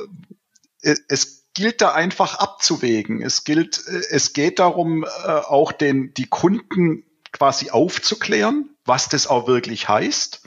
[0.83, 3.23] Äh, es gilt da einfach abzuwägen.
[3.23, 9.47] Es gilt, äh, es geht darum, auch den, die Kunden quasi aufzuklären, was das auch
[9.47, 10.42] wirklich heißt.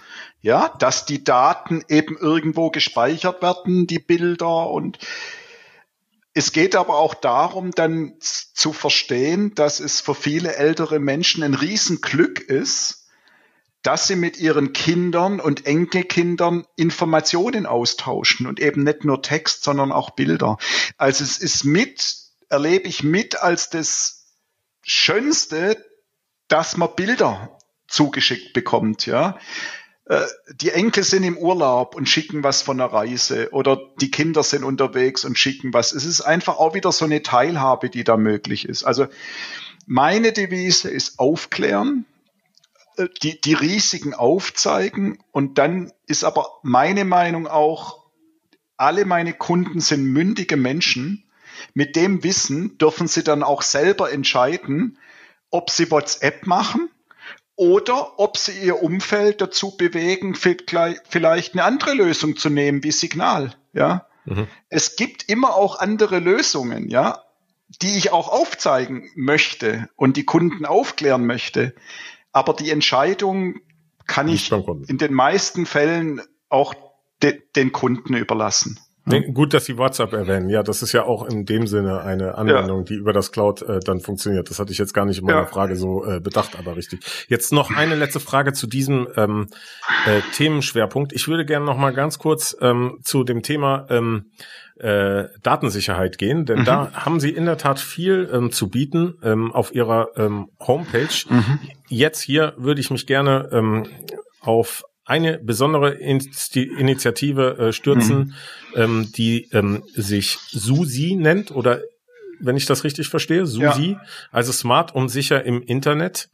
[0.46, 5.00] Ja, dass die Daten eben irgendwo gespeichert werden, die Bilder und
[6.36, 11.56] es geht aber auch darum, dann zu verstehen, dass es für viele ältere Menschen ein
[11.56, 13.08] Riesenglück ist,
[13.82, 19.92] dass sie mit ihren Kindern und Enkelkindern Informationen austauschen und eben nicht nur Text, sondern
[19.92, 20.60] auch Bilder.
[20.98, 22.18] Also es ist mit,
[22.50, 24.28] erlebe ich mit als das
[24.84, 25.84] Schönste,
[26.48, 29.40] dass man Bilder zugeschickt bekommt, ja.
[30.06, 30.26] Äh,
[30.62, 34.64] die Enkel sind im Urlaub und schicken was von der Reise oder die Kinder sind
[34.64, 35.94] unterwegs und schicken was.
[35.94, 38.84] Es ist einfach auch wieder so eine Teilhabe, die da möglich ist.
[38.84, 39.08] Also
[39.88, 42.06] meine Devise ist aufklären,
[42.98, 48.06] äh, die, die Risiken aufzeigen und dann ist aber meine Meinung auch,
[48.78, 51.24] alle meine Kunden sind mündige Menschen.
[51.74, 55.00] Mit dem Wissen dürfen sie dann auch selber entscheiden,
[55.50, 56.90] ob sie WhatsApp machen
[57.56, 63.56] oder ob sie ihr Umfeld dazu bewegen, vielleicht eine andere Lösung zu nehmen, wie Signal.
[63.74, 64.48] Ja, mhm.
[64.70, 67.24] es gibt immer auch andere Lösungen, ja,
[67.82, 71.74] die ich auch aufzeigen möchte und die Kunden aufklären möchte.
[72.32, 73.62] Aber die Entscheidung
[74.08, 76.76] kann ich in den meisten Fällen auch
[77.24, 78.80] de den Kunden überlassen.
[79.06, 80.50] Nee, gut, dass Sie WhatsApp erwähnen.
[80.50, 82.84] Ja, das ist ja auch in dem Sinne eine Anwendung, ja.
[82.86, 84.50] die über das Cloud äh, dann funktioniert.
[84.50, 85.46] Das hatte ich jetzt gar nicht in meiner ja.
[85.46, 87.02] Frage so äh, bedacht, aber richtig.
[87.28, 89.48] Jetzt noch eine letzte Frage zu diesem ähm,
[90.08, 91.14] äh, Themenschwerpunkt.
[91.14, 94.32] Ich würde gerne noch mal ganz kurz ähm, zu dem Thema ähm,
[94.78, 96.66] äh, Datensicherheit gehen, denn mhm.
[96.66, 101.08] da haben Sie in der Tat viel ähm, zu bieten ähm, auf Ihrer ähm, Homepage.
[101.30, 101.60] Mhm.
[101.88, 103.86] Jetzt hier würde ich mich gerne ähm,
[104.42, 108.34] auf eine besondere Initiative äh, stürzen, mhm.
[108.76, 111.82] ähm, die ähm, sich SUSI nennt oder
[112.40, 114.02] wenn ich das richtig verstehe, SUSI, ja.
[114.32, 116.30] also smart und sicher im Internet.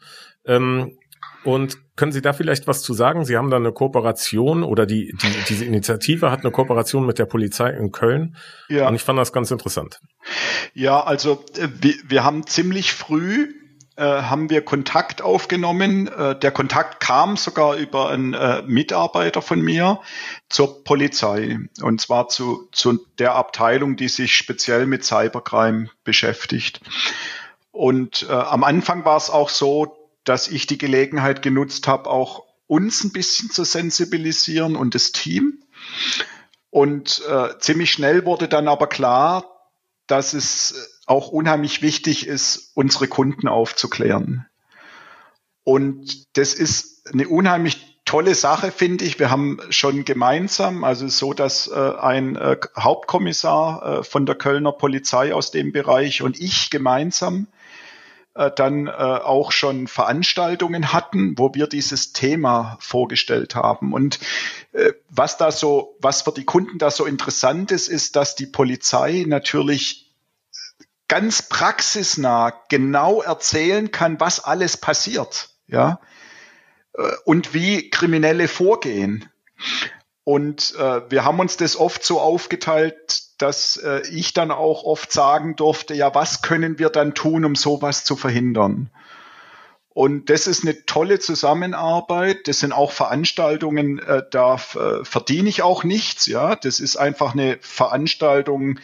[0.46, 0.98] Ähm,
[1.44, 3.26] und können Sie da vielleicht was zu sagen?
[3.26, 7.26] Sie haben da eine Kooperation oder die, die diese Initiative hat eine Kooperation mit der
[7.26, 8.36] Polizei in Köln.
[8.70, 8.88] Ja.
[8.88, 10.00] Und ich fand das ganz interessant.
[10.74, 13.50] Ja, also äh, wir, wir haben ziemlich früh
[13.98, 16.08] äh, haben wir Kontakt aufgenommen.
[16.08, 20.00] Äh, der Kontakt kam sogar über einen äh, Mitarbeiter von mir
[20.50, 26.82] zur Polizei und zwar zu, zu der Abteilung, die sich speziell mit Cybercrime beschäftigt.
[27.72, 32.44] Und äh, am Anfang war es auch so, dass ich die Gelegenheit genutzt habe, auch
[32.68, 35.64] uns ein bisschen zu sensibilisieren und das Team.
[36.70, 39.51] Und äh, ziemlich schnell wurde dann aber klar,
[40.12, 44.46] dass es auch unheimlich wichtig ist, unsere Kunden aufzuklären.
[45.64, 49.20] Und das ist eine unheimlich tolle Sache, finde ich.
[49.20, 54.74] Wir haben schon gemeinsam, also so, dass äh, ein äh, Hauptkommissar äh, von der Kölner
[54.74, 57.48] Polizei aus dem Bereich und ich gemeinsam
[58.34, 63.94] äh, dann äh, auch schon Veranstaltungen hatten, wo wir dieses Thema vorgestellt haben.
[63.94, 64.20] Und
[64.72, 68.46] äh, was da so, was für die Kunden da so interessant ist, ist, dass die
[68.46, 70.12] Polizei natürlich
[71.08, 76.00] ganz praxisnah genau erzählen kann, was alles passiert, ja,
[76.94, 79.30] äh, und wie Kriminelle vorgehen.
[80.24, 85.12] Und äh, wir haben uns das oft so aufgeteilt, dass äh, ich dann auch oft
[85.12, 88.92] sagen durfte, ja, was können wir dann tun, um sowas zu verhindern?
[89.94, 92.48] Und das ist eine tolle Zusammenarbeit.
[92.48, 96.28] Das sind auch Veranstaltungen, äh, da äh, verdiene ich auch nichts.
[96.28, 98.80] Ja, das ist einfach eine Veranstaltung,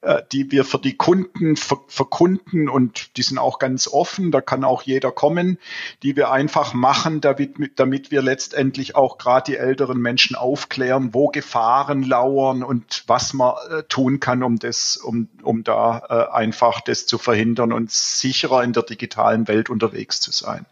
[0.00, 4.40] äh, die wir für die Kunden ver verkunden und die sind auch ganz offen, da
[4.40, 5.58] kann auch jeder kommen,
[6.04, 11.28] die wir einfach machen, damit, damit wir letztendlich auch gerade die älteren Menschen aufklären, wo
[11.28, 16.80] Gefahren lauern und was man äh, tun kann, um das, um, um da äh, einfach
[16.80, 20.64] das zu verhindern und sicherer in der digitalen Welt unterwegs zu sein.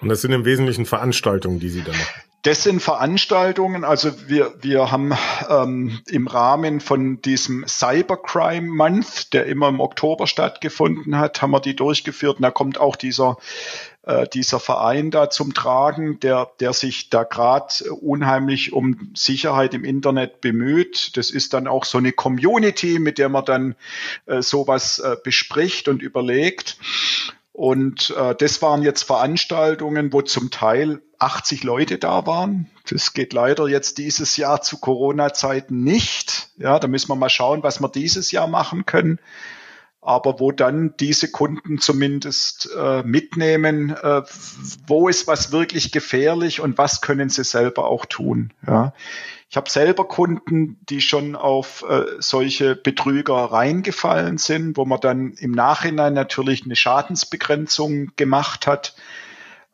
[0.00, 2.22] Und das sind im Wesentlichen Veranstaltungen, die Sie da machen.
[2.44, 5.14] Das sind Veranstaltungen, also wir, wir haben
[5.48, 11.60] ähm, im Rahmen von diesem Cybercrime Month, der immer im Oktober stattgefunden hat, haben wir
[11.60, 12.36] die durchgeführt.
[12.36, 13.38] Und da kommt auch dieser,
[14.02, 19.82] äh, dieser Verein da zum Tragen, der, der sich da gerade unheimlich um Sicherheit im
[19.82, 21.16] Internet bemüht.
[21.16, 23.74] Das ist dann auch so eine Community, mit der man dann
[24.26, 26.76] äh, sowas äh, bespricht und überlegt.
[27.54, 32.70] Und äh, das waren jetzt Veranstaltungen, wo zum Teil 80 Leute da waren.
[32.88, 36.50] Das geht leider jetzt dieses Jahr zu Corona-Zeiten nicht.
[36.56, 39.18] Ja, da müssen wir mal schauen, was wir dieses Jahr machen können.
[40.04, 44.22] aber wo dann diese Kunden zumindest äh, mitnehmen, äh,
[44.86, 48.52] wo ist was wirklich gefährlich und was können sie selber auch tun.
[48.66, 48.92] Ja.
[49.48, 55.32] Ich habe selber Kunden, die schon auf äh, solche Betrüger reingefallen sind, wo man dann
[55.38, 58.94] im Nachhinein natürlich eine Schadensbegrenzung gemacht hat.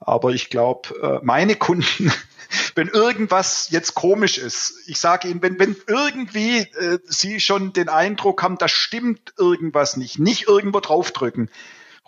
[0.00, 2.10] Aber ich glaube, äh, meine Kunden
[2.74, 7.88] wenn irgendwas jetzt komisch ist, ich sage Ihnen, wenn, wenn irgendwie äh, Sie schon den
[7.88, 11.50] Eindruck haben, da stimmt irgendwas nicht, nicht irgendwo draufdrücken,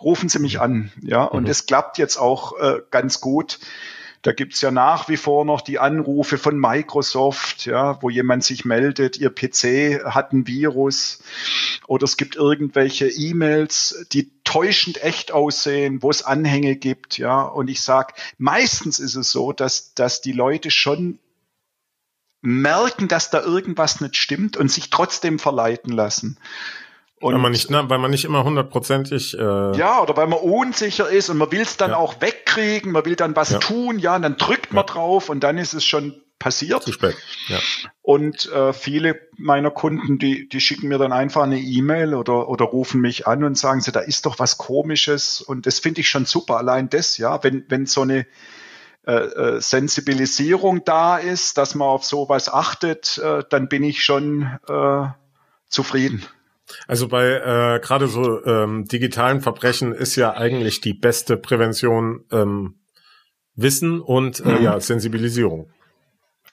[0.01, 0.91] rufen Sie mich an.
[1.01, 1.49] Ja, und mhm.
[1.49, 3.59] es klappt jetzt auch äh, ganz gut.
[4.23, 8.63] Da gibt's ja nach wie vor noch die Anrufe von Microsoft, ja, wo jemand sich
[8.63, 11.19] meldet, ihr PC hat ein Virus
[11.87, 17.41] oder es gibt irgendwelche E-Mails, die täuschend echt aussehen, wo es Anhänge gibt, ja.
[17.41, 21.19] Und ich sag, meistens ist es so, dass, dass die Leute schon
[22.41, 26.37] merken, dass da irgendwas nicht stimmt und sich trotzdem verleiten lassen.
[27.23, 29.37] Und weil man nicht, ne, weil man nicht immer hundertprozentig.
[29.37, 31.97] Äh ja, oder weil man unsicher ist und man will es dann ja.
[31.97, 33.59] auch wegkriegen, man will dann was ja.
[33.59, 36.83] tun, ja, und dann drückt man drauf und dann ist es schon passiert.
[36.83, 37.15] Zu spät.
[37.47, 37.59] Ja.
[38.01, 42.65] Und äh, viele meiner Kunden, die, die schicken mir dann einfach eine E-Mail oder, oder
[42.65, 45.41] rufen mich an und sagen sie, da ist doch was Komisches.
[45.41, 46.57] Und das finde ich schon super.
[46.57, 48.25] Allein das, ja, wenn, wenn so eine
[49.07, 54.49] äh, äh, Sensibilisierung da ist, dass man auf sowas achtet, äh, dann bin ich schon
[54.67, 55.07] äh,
[55.69, 56.25] zufrieden.
[56.87, 62.75] Also bei äh, gerade so ähm, digitalen Verbrechen ist ja eigentlich die beste Prävention ähm,
[63.55, 64.63] Wissen und äh, mhm.
[64.63, 65.69] ja Sensibilisierung.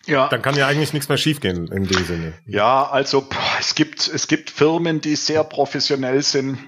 [0.06, 0.28] Ja.
[0.28, 2.34] Dann kann ja eigentlich nichts mehr schiefgehen in dem Sinne.
[2.46, 6.58] Ja, also es gibt es gibt Firmen, die sehr professionell sind,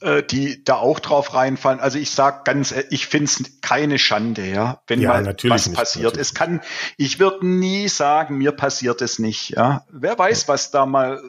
[0.00, 1.80] äh, die da auch drauf reinfallen.
[1.80, 5.66] Also ich sag ganz, äh, ich finde es keine Schande, ja, wenn ja, mal was
[5.66, 6.04] nicht, passiert.
[6.04, 6.28] Natürlich.
[6.28, 6.60] Es kann,
[6.96, 9.84] ich würde nie sagen, mir passiert es nicht, ja.
[9.90, 11.20] Wer weiß, was da mal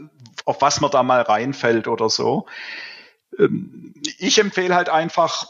[0.47, 2.45] auf was man da mal reinfällt oder so.
[3.37, 5.47] Ähm, ich empfehle halt einfach,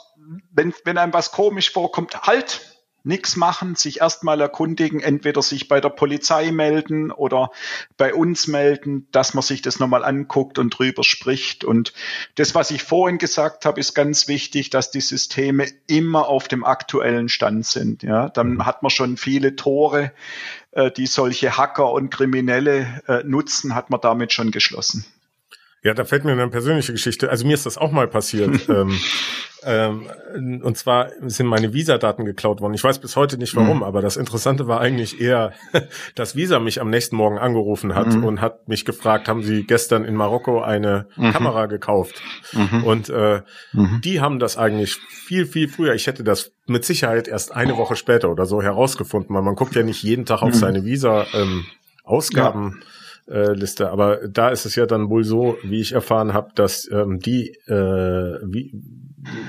[0.52, 2.77] wenn, wenn einem was komisch vorkommt, halt,
[3.08, 7.52] nichts machen, sich erstmal erkundigen, entweder sich bei der Polizei melden oder
[7.98, 11.64] bei uns melden, dass man sich das nochmal anguckt und drüber spricht.
[11.64, 11.94] Und
[12.36, 16.64] das, was ich vorhin gesagt habe, ist ganz wichtig, dass die Systeme immer auf dem
[16.64, 18.04] aktuellen Stand sind.
[18.04, 18.66] Ja, dann mhm.
[18.66, 20.12] hat man schon viele Tore,
[20.72, 25.06] äh, die solche Hacker und Kriminelle äh, nutzen, hat man damit schon geschlossen.
[25.84, 27.30] Ja, da fällt mir eine persönliche Geschichte.
[27.30, 28.68] Also mir ist das auch mal passiert.
[28.70, 29.00] ähm,
[29.64, 32.74] ähm, und zwar sind meine Visa-Daten geklaut worden.
[32.74, 33.84] Ich weiß bis heute nicht warum, mhm.
[33.84, 35.54] aber das Interessante war eigentlich eher,
[36.16, 38.24] dass Visa mich am nächsten Morgen angerufen hat mhm.
[38.24, 41.32] und hat mich gefragt, haben Sie gestern in Marokko eine mhm.
[41.32, 42.22] Kamera gekauft?
[42.54, 42.84] Mhm.
[42.84, 43.42] Und äh,
[43.74, 44.02] mhm.
[44.04, 45.94] die haben das eigentlich viel, viel früher.
[45.94, 49.76] Ich hätte das mit Sicherheit erst eine Woche später oder so herausgefunden, weil man guckt
[49.76, 50.60] ja nicht jeden Tag auf mhm.
[50.60, 52.66] seine Visa-Ausgaben.
[52.66, 52.97] Ähm, ja
[53.30, 53.90] äh, Liste.
[53.90, 57.50] Aber da ist es ja dann wohl so, wie ich erfahren habe, dass ähm, die,
[57.68, 58.74] äh, wie,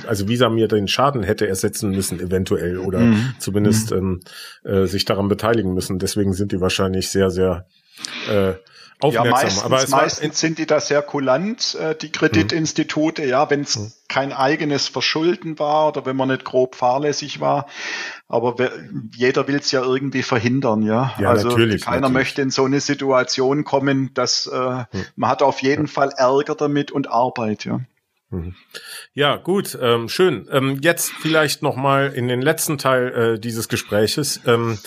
[0.06, 3.34] also Visa mir den Schaden hätte ersetzen müssen, eventuell, oder mhm.
[3.38, 4.20] zumindest mhm.
[4.64, 5.98] ähm, äh, sich daran beteiligen müssen.
[5.98, 7.66] Deswegen sind die wahrscheinlich sehr, sehr
[8.28, 8.54] äh,
[9.00, 9.24] aufmerksam.
[9.24, 13.28] Ja, meistens, aber meistens sind die da sehr kulant, äh, die Kreditinstitute, mhm.
[13.28, 13.92] ja, wenn es mhm.
[14.08, 17.66] kein eigenes Verschulden war oder wenn man nicht grob fahrlässig war.
[18.26, 18.72] Aber wer,
[19.14, 21.14] jeder will es ja irgendwie verhindern, ja.
[21.18, 22.14] ja also natürlich, keiner natürlich.
[22.14, 24.86] möchte in so eine Situation kommen, dass äh, mhm.
[25.16, 25.92] man hat auf jeden ja.
[25.92, 27.80] Fall Ärger damit und Arbeit, ja.
[28.30, 28.54] Mhm.
[29.14, 30.46] Ja, gut, ähm, schön.
[30.50, 34.40] Ähm, jetzt vielleicht noch mal in den letzten Teil äh, dieses Gespräches.
[34.46, 34.78] Ähm,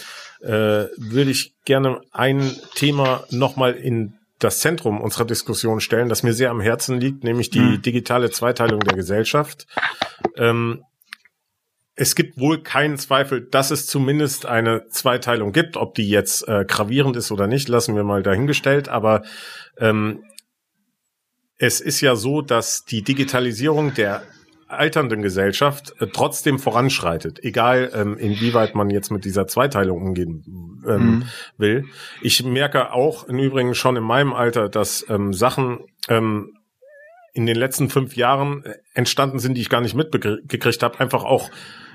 [0.41, 6.33] äh, würde ich gerne ein Thema nochmal in das Zentrum unserer Diskussion stellen, das mir
[6.33, 7.81] sehr am Herzen liegt, nämlich die mhm.
[7.81, 9.67] digitale Zweiteilung der Gesellschaft.
[10.35, 10.83] Ähm,
[11.95, 15.77] es gibt wohl keinen Zweifel, dass es zumindest eine Zweiteilung gibt.
[15.77, 18.89] Ob die jetzt äh, gravierend ist oder nicht, lassen wir mal dahingestellt.
[18.89, 19.21] Aber
[19.77, 20.23] ähm,
[21.57, 24.23] es ist ja so, dass die Digitalisierung der
[24.71, 31.05] alternden Gesellschaft äh, trotzdem voranschreitet, egal ähm, inwieweit man jetzt mit dieser Zweiteilung umgehen ähm,
[31.05, 31.23] mhm.
[31.57, 31.85] will.
[32.21, 36.57] Ich merke auch im Übrigen schon in meinem Alter, dass ähm, Sachen ähm,
[37.33, 41.23] in den letzten fünf Jahren äh, entstanden sind, die ich gar nicht mitgekriegt habe, einfach
[41.23, 41.49] auch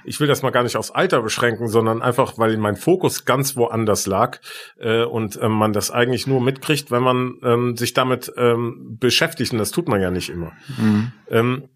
[0.06, 3.56] ich will das mal gar nicht aufs Alter beschränken, sondern einfach, weil mein Fokus ganz
[3.56, 4.38] woanders lag
[4.78, 9.52] äh, und ähm, man das eigentlich nur mitkriegt, wenn man ähm, sich damit ähm, beschäftigt.
[9.52, 10.52] Und das tut man ja nicht immer.
[10.78, 11.12] Mhm.
[11.28, 11.68] Ähm,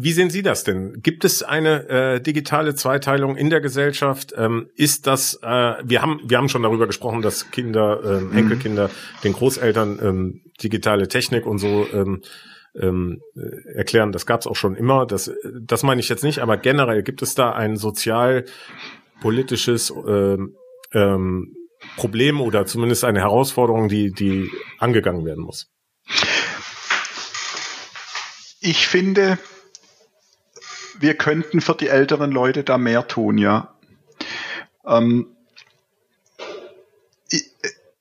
[0.00, 1.02] wie sehen Sie das denn?
[1.02, 4.32] Gibt es eine äh, digitale Zweiteilung in der Gesellschaft?
[4.36, 5.40] Ähm, ist das?
[5.42, 8.38] Äh, wir haben wir haben schon darüber gesprochen, dass Kinder, ähm, mhm.
[8.38, 8.90] Enkelkinder
[9.24, 12.22] den Großeltern ähm, digitale Technik und so ähm,
[12.80, 14.12] ähm, äh, erklären.
[14.12, 15.04] Das gab es auch schon immer.
[15.04, 16.38] Das das meine ich jetzt nicht.
[16.38, 20.54] Aber generell gibt es da ein sozial-politisches ähm,
[20.92, 21.56] ähm,
[21.96, 25.72] Problem oder zumindest eine Herausforderung, die die angegangen werden muss.
[28.60, 29.38] ich finde,
[30.98, 33.74] wir könnten für die älteren Leute da mehr tun, ja.
[34.86, 35.34] Ähm,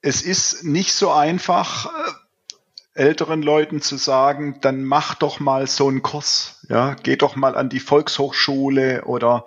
[0.02, 2.12] es ist nicht so einfach, äh,
[2.94, 7.56] älteren Leuten zu sagen, dann mach doch mal so einen Kurs, ja, geh doch mal
[7.56, 9.46] an die Volkshochschule oder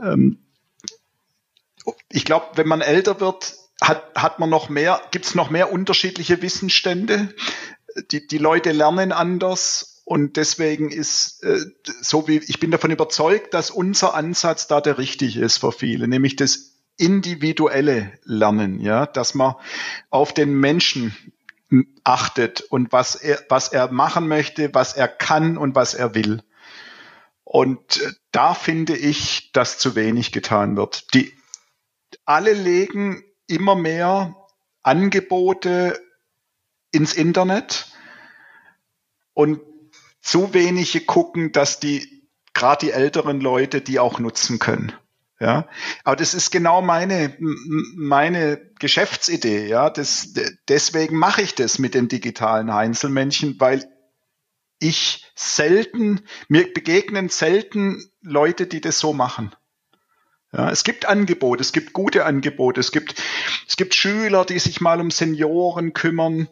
[0.00, 0.38] ähm,
[2.10, 5.72] ich glaube, wenn man älter wird, hat, hat man noch mehr, gibt es noch mehr
[5.72, 7.34] unterschiedliche Wissensstände.
[8.10, 11.60] Die, die Leute lernen anders und deswegen ist äh,
[12.00, 16.08] so wie ich bin davon überzeugt, dass unser Ansatz da der richtige ist für viele,
[16.08, 19.56] nämlich das individuelle Lernen, ja, dass man
[20.08, 21.14] auf den Menschen
[22.04, 26.42] achtet und was er, was er machen möchte, was er kann und was er will.
[27.44, 31.12] Und äh, da finde ich, dass zu wenig getan wird.
[31.12, 31.34] Die,
[32.24, 34.34] alle legen immer mehr
[34.82, 36.00] Angebote
[36.92, 37.92] ins Internet
[39.34, 39.67] und
[40.28, 44.92] zu wenige gucken, dass die gerade die älteren Leute die auch nutzen können.
[45.40, 45.68] Ja,
[46.02, 49.68] aber das ist genau meine meine Geschäftsidee.
[49.68, 50.34] Ja, das,
[50.68, 53.88] deswegen mache ich das mit den digitalen Einzelmännchen, weil
[54.80, 59.54] ich selten mir begegnen selten Leute, die das so machen.
[60.52, 63.14] Ja, es gibt Angebote, es gibt gute Angebote, es gibt
[63.66, 66.48] es gibt Schüler, die sich mal um Senioren kümmern.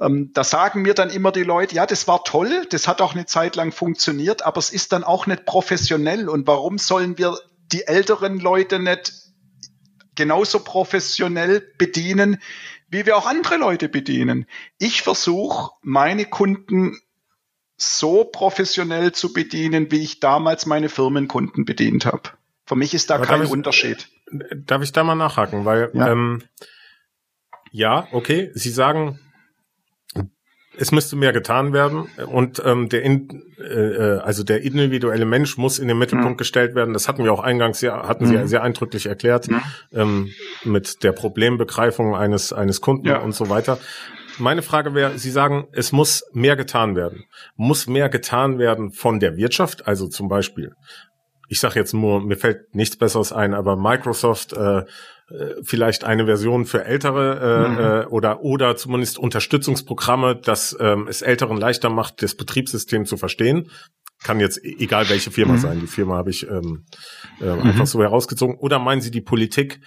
[0.00, 3.14] Ähm, da sagen mir dann immer die Leute, ja, das war toll, das hat auch
[3.14, 6.28] eine Zeit lang funktioniert, aber es ist dann auch nicht professionell.
[6.28, 7.38] Und warum sollen wir
[7.72, 9.12] die älteren Leute nicht
[10.14, 12.40] genauso professionell bedienen,
[12.88, 14.46] wie wir auch andere Leute bedienen.
[14.78, 16.98] Ich versuche, meine Kunden
[17.76, 22.30] so professionell zu bedienen, wie ich damals meine Firmenkunden bedient habe.
[22.66, 24.08] Für mich ist da Aber kein ich, Unterschied.
[24.54, 25.64] Darf ich da mal nachhaken?
[25.64, 26.12] Weil ja.
[26.12, 26.42] Ähm,
[27.70, 29.20] ja, okay, Sie sagen,
[30.80, 33.28] es müsste mehr getan werden und ähm, der in,
[33.58, 36.38] äh, äh, also der individuelle Mensch muss in den Mittelpunkt mhm.
[36.38, 36.94] gestellt werden.
[36.94, 38.46] Das hatten wir auch eingangs sehr, hatten Sie mhm.
[38.46, 39.60] sehr eindrücklich erklärt mhm.
[39.92, 40.30] ähm,
[40.64, 43.18] mit der Problembegreifung eines eines Kunden ja.
[43.18, 43.78] und so weiter.
[44.38, 47.24] Meine Frage wäre, Sie sagen, es muss mehr getan werden.
[47.56, 50.72] Muss mehr getan werden von der Wirtschaft, also zum Beispiel
[51.52, 54.84] ich sage jetzt nur, mir fällt nichts Besseres ein, aber Microsoft äh, äh,
[55.62, 57.78] vielleicht eine Version für ältere äh, mhm.
[57.78, 63.70] äh, oder oder zumindest Unterstützungsprogramme, dass ähm, es Älteren leichter macht, das Betriebssystem zu verstehen.
[64.22, 65.58] Kann jetzt e-, egal welche Firma mhm.
[65.58, 65.80] sein.
[65.80, 66.84] Die Firma habe ich ähm,
[67.40, 67.62] äh, mhm.
[67.62, 68.56] einfach so herausgezogen.
[68.56, 69.80] Oder meinen Sie die Politik,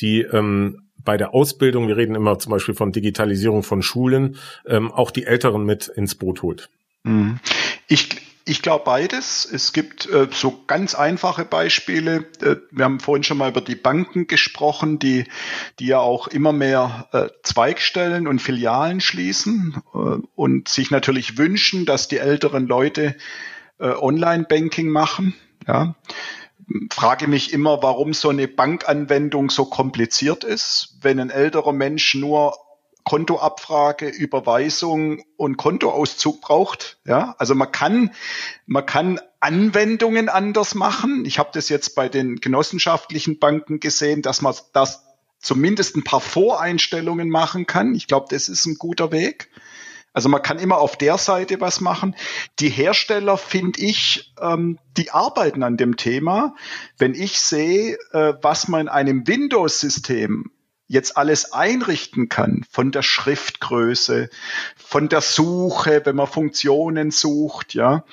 [0.00, 4.36] die ähm, bei der Ausbildung, wir reden immer zum Beispiel von Digitalisierung von Schulen,
[4.66, 6.70] ähm, auch die Älteren mit ins Boot holt?
[7.04, 7.38] Mhm.
[7.86, 8.08] Ich
[8.48, 9.48] ich glaube beides.
[9.50, 12.26] Es gibt äh, so ganz einfache Beispiele.
[12.40, 15.24] Äh, wir haben vorhin schon mal über die Banken gesprochen, die,
[15.78, 19.98] die ja auch immer mehr äh, Zweigstellen und Filialen schließen äh,
[20.34, 23.16] und sich natürlich wünschen, dass die älteren Leute
[23.78, 25.34] äh, Online-Banking machen.
[25.66, 25.94] Ja.
[26.90, 32.56] Frage mich immer, warum so eine Bankanwendung so kompliziert ist, wenn ein älterer Mensch nur
[33.08, 36.98] Kontoabfrage, Überweisung und Kontoauszug braucht.
[37.06, 38.10] Ja, also man kann,
[38.66, 41.24] man kann Anwendungen anders machen.
[41.24, 45.06] Ich habe das jetzt bei den genossenschaftlichen Banken gesehen, dass man das
[45.38, 47.94] zumindest ein paar Voreinstellungen machen kann.
[47.94, 49.48] Ich glaube, das ist ein guter Weg.
[50.12, 52.14] Also man kann immer auf der Seite was machen.
[52.58, 56.54] Die Hersteller, finde ich, ähm, die arbeiten an dem Thema.
[56.98, 60.50] Wenn ich sehe, äh, was man in einem Windows-System
[60.88, 64.30] jetzt alles einrichten kann, von der Schriftgröße,
[64.76, 68.04] von der Suche, wenn man Funktionen sucht, ja,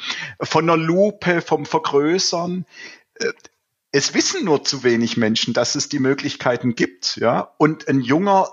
[0.41, 2.65] von der Lupe, vom Vergrößern.
[3.15, 3.31] Äh,
[3.91, 7.53] es wissen nur zu wenig Menschen, dass es die Möglichkeiten gibt, ja.
[7.57, 8.49] Und ein junger,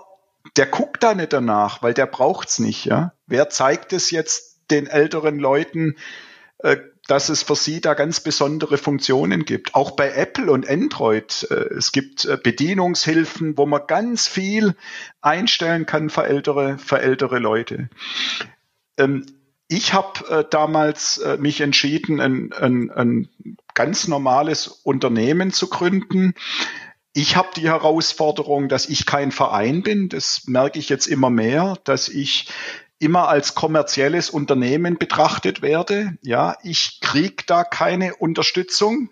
[0.55, 3.13] der guckt da nicht danach, weil der braucht's nicht, ja.
[3.27, 5.97] Wer zeigt es jetzt den älteren Leuten?
[7.07, 9.75] Dass es für sie da ganz besondere Funktionen gibt.
[9.75, 11.47] Auch bei Apple und Android.
[11.49, 14.75] Äh, es gibt äh, Bedienungshilfen, wo man ganz viel
[15.21, 17.89] einstellen kann für ältere, für ältere Leute.
[18.97, 19.25] Ähm,
[19.67, 23.29] ich habe äh, damals mich entschieden, ein, ein, ein
[23.73, 26.35] ganz normales Unternehmen zu gründen.
[27.13, 30.09] Ich habe die Herausforderung, dass ich kein Verein bin.
[30.09, 32.49] Das merke ich jetzt immer mehr, dass ich
[33.03, 36.17] immer als kommerzielles Unternehmen betrachtet werde.
[36.21, 39.09] Ja, ich krieg da keine Unterstützung.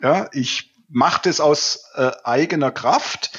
[0.00, 3.38] Ja, ich mache das aus äh, eigener Kraft.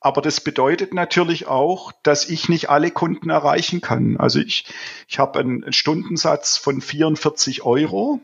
[0.00, 4.16] Aber das bedeutet natürlich auch, dass ich nicht alle Kunden erreichen kann.
[4.16, 4.64] Also ich,
[5.08, 8.20] ich habe einen, einen Stundensatz von 44 Euro.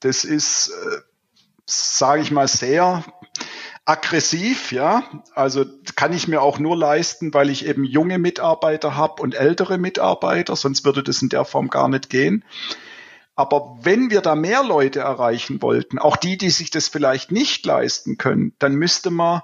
[0.00, 0.98] Das ist, äh,
[1.66, 3.02] sage ich mal, sehr
[3.90, 5.02] aggressiv, ja.
[5.34, 5.64] Also
[5.96, 10.54] kann ich mir auch nur leisten, weil ich eben junge Mitarbeiter habe und ältere Mitarbeiter,
[10.54, 12.44] sonst würde das in der Form gar nicht gehen.
[13.34, 17.66] Aber wenn wir da mehr Leute erreichen wollten, auch die, die sich das vielleicht nicht
[17.66, 19.42] leisten können, dann müsste man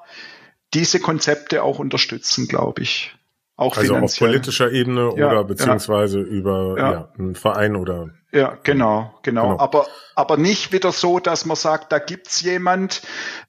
[0.75, 3.16] diese Konzepte auch unterstützen, glaube ich.
[3.59, 6.27] Auch also auf politischer Ebene ja, oder beziehungsweise ja.
[6.27, 6.93] über ja.
[6.93, 7.09] ja.
[7.19, 9.59] einen Verein oder ja, genau, genau, genau.
[9.59, 13.01] Aber, aber nicht wieder so, dass man sagt, da gibt's jemand,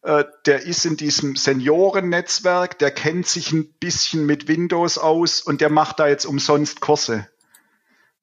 [0.03, 5.59] äh, der ist in diesem Seniorennetzwerk, der kennt sich ein bisschen mit Windows aus und
[5.59, 7.27] der macht da jetzt umsonst Kurse.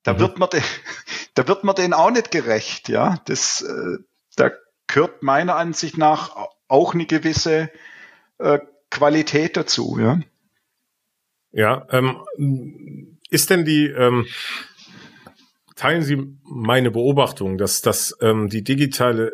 [0.05, 0.21] Da mhm.
[0.21, 0.63] wird man, de,
[1.35, 3.19] da wird man denen auch nicht gerecht, ja.
[3.27, 3.99] Das, äh,
[4.37, 4.53] da
[4.87, 6.35] gehört meiner Ansicht nach
[6.67, 7.71] auch eine gewisse
[8.39, 8.61] äh,
[8.91, 10.21] Qualität dazu, ja.
[11.55, 12.17] Ja, ähm,
[13.31, 14.27] ist denn die, ähm,
[15.77, 19.33] teilen Sie meine Beobachtung, dass, dass ähm, die digitale,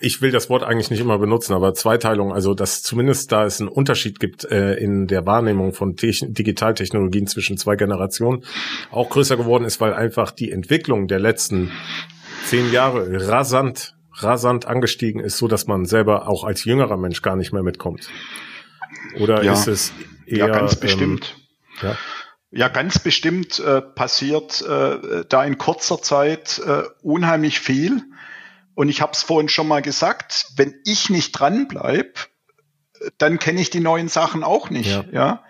[0.00, 3.60] ich will das Wort eigentlich nicht immer benutzen, aber Zweiteilung, also dass zumindest da es
[3.60, 8.44] einen Unterschied gibt äh, in der Wahrnehmung von Te Digitaltechnologien zwischen zwei Generationen,
[8.90, 11.70] auch größer geworden ist, weil einfach die Entwicklung der letzten
[12.46, 17.36] zehn Jahre rasant, rasant angestiegen ist, so dass man selber auch als jüngerer Mensch gar
[17.36, 18.08] nicht mehr mitkommt.
[19.18, 19.52] Oder ja.
[19.52, 19.92] ist es
[20.26, 21.36] eher, ja, ganz ähm, bestimmt.
[21.82, 21.96] Ähm, ja?
[22.50, 28.02] ja, ganz bestimmt äh, passiert äh, da in kurzer Zeit äh, unheimlich viel.
[28.74, 32.28] Und ich habe es vorhin schon mal gesagt, wenn ich nicht dran bleib,
[33.18, 34.90] dann kenne ich die neuen Sachen auch nicht.
[34.90, 35.04] Ja.
[35.12, 35.44] ja?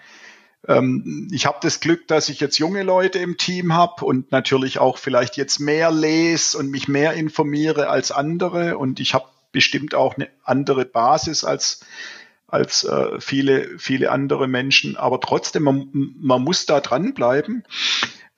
[0.68, 4.78] Ähm, ich habe das Glück, dass ich jetzt junge Leute im Team habe und natürlich
[4.78, 8.78] auch vielleicht jetzt mehr lese und mich mehr informiere als andere.
[8.78, 11.80] Und ich habe bestimmt auch eine andere Basis als
[12.46, 14.96] als äh, viele, viele andere Menschen.
[14.96, 17.64] Aber trotzdem, man, man muss da dranbleiben.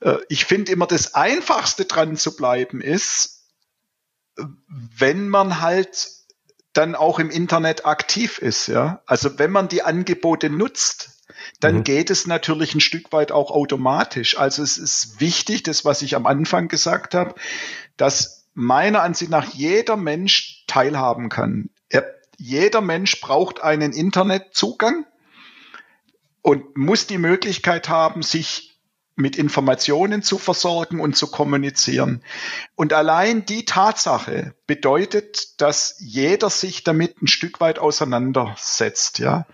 [0.01, 3.45] Äh, ich finde immer, das Einfachste dran zu bleiben ist,
[4.97, 6.11] wenn man halt
[6.73, 8.69] dann auch im Internet aktiv ist.
[8.69, 9.03] Ja?
[9.07, 11.25] Also wenn man die Angebote nutzt,
[11.61, 11.85] dann mhm.
[11.85, 14.39] geht es natürlich ein Stück weit auch automatisch.
[14.39, 17.35] Also es ist wichtig, das, was ich am Anfang gesagt habe,
[17.97, 21.71] dass meiner Ansicht nach jeder Mensch teilhaben kann.
[22.39, 25.07] Er jeder Mensch braucht einen Internetzugang
[26.43, 28.69] und muss die Möglichkeit haben, sich
[29.17, 32.23] mit Informationen zu versorgen und zu kommunizieren.
[32.77, 39.47] Und allein die Tatsache bedeutet, dass jeder sich damit ein Stück weit auseinandersetzt, ja.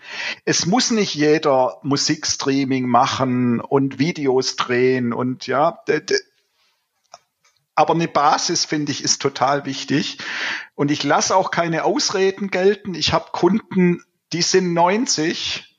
[0.45, 5.79] Es muss nicht jeder Musikstreaming machen und Videos drehen und ja,
[7.75, 10.17] aber eine Basis, finde ich, ist total wichtig.
[10.75, 12.95] Und ich lasse auch keine Ausreden gelten.
[12.95, 14.01] Ich habe Kunden,
[14.31, 15.77] die sind 90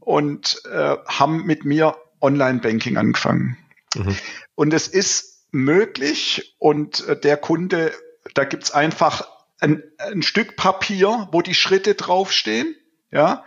[0.00, 3.56] und äh, haben mit mir Online-Banking angefangen.
[3.94, 4.16] Mhm.
[4.56, 7.92] Und es ist möglich und äh, der Kunde,
[8.34, 9.28] da gibt's einfach
[9.60, 12.74] ein, ein Stück Papier, wo die Schritte draufstehen.
[13.10, 13.44] Ja.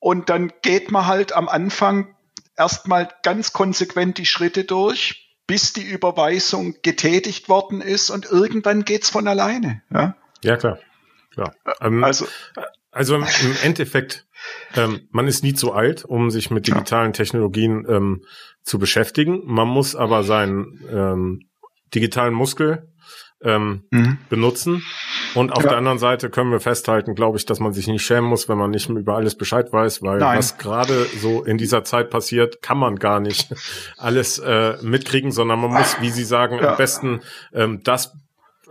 [0.00, 2.14] Und dann geht man halt am Anfang
[2.56, 9.10] erstmal ganz konsequent die Schritte durch, bis die Überweisung getätigt worden ist und irgendwann geht's
[9.10, 9.82] von alleine.
[9.92, 10.78] Ja, ja klar.
[11.32, 11.54] klar.
[11.80, 12.26] Ähm, also,
[12.90, 13.26] also im
[13.62, 14.26] Endeffekt,
[14.76, 18.24] ähm, man ist nie zu alt, um sich mit digitalen Technologien ähm,
[18.62, 19.42] zu beschäftigen.
[19.44, 21.48] Man muss aber seinen ähm,
[21.94, 22.88] digitalen Muskel
[23.44, 24.18] ähm, mhm.
[24.28, 24.82] benutzen.
[25.34, 25.70] Und auf ja.
[25.70, 28.58] der anderen Seite können wir festhalten, glaube ich, dass man sich nicht schämen muss, wenn
[28.58, 30.38] man nicht über alles Bescheid weiß, weil Nein.
[30.38, 33.54] was gerade so in dieser Zeit passiert, kann man gar nicht
[33.98, 36.72] alles äh, mitkriegen, sondern man muss, wie Sie sagen, ja.
[36.72, 37.20] am besten
[37.52, 38.16] ähm, das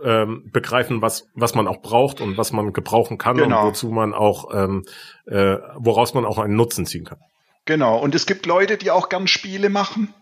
[0.02, 3.60] ähm, begreifen, was was man auch braucht und was man gebrauchen kann genau.
[3.60, 4.84] und wozu man auch ähm,
[5.26, 7.18] äh, woraus man auch einen Nutzen ziehen kann.
[7.64, 7.98] Genau.
[7.98, 10.12] Und es gibt Leute, die auch gern Spiele machen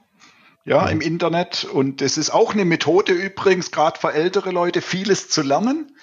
[0.65, 1.65] ja, im Internet.
[1.65, 5.97] Und es ist auch eine Methode übrigens, gerade für ältere Leute, vieles zu lernen.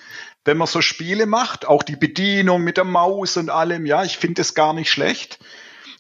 [0.46, 4.18] Wenn man so Spiele macht, auch die Bedienung mit der Maus und allem, ja, ich
[4.18, 5.40] finde es gar nicht schlecht.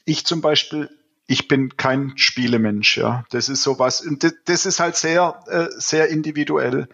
[0.05, 0.89] Ich zum Beispiel,
[1.27, 3.25] ich bin kein Spielemensch, ja.
[3.29, 6.87] Das ist sowas, und das ist halt sehr, äh, sehr individuell.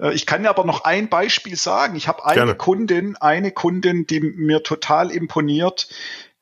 [0.00, 1.96] Äh, ich kann aber noch ein Beispiel sagen.
[1.96, 2.54] Ich habe eine Gerne.
[2.54, 5.88] Kundin, eine Kundin, die mir total imponiert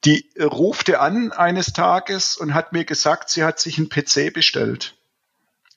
[0.05, 4.97] die rufte an eines Tages und hat mir gesagt, sie hat sich einen PC bestellt,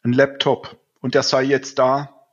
[0.03, 2.25] einen Laptop, und der sei jetzt da.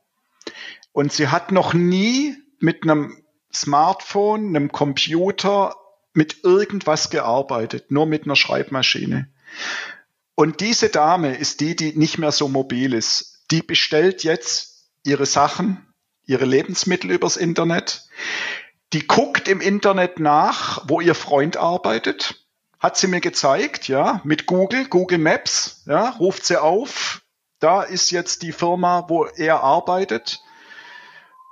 [0.91, 3.23] Und sie hat noch nie mit einem
[3.53, 5.75] Smartphone, einem Computer,
[6.13, 9.29] mit irgendwas gearbeitet, nur mit einer Schreibmaschine.
[10.33, 13.43] Und diese Dame ist die, die nicht mehr so mobil ist.
[13.51, 15.85] Die bestellt jetzt ihre Sachen,
[16.25, 18.07] ihre Lebensmittel übers Internet
[18.93, 22.45] die guckt im Internet nach, wo ihr Freund arbeitet.
[22.79, 27.21] Hat sie mir gezeigt, ja, mit Google, Google Maps, ja, ruft sie auf.
[27.59, 30.41] Da ist jetzt die Firma, wo er arbeitet.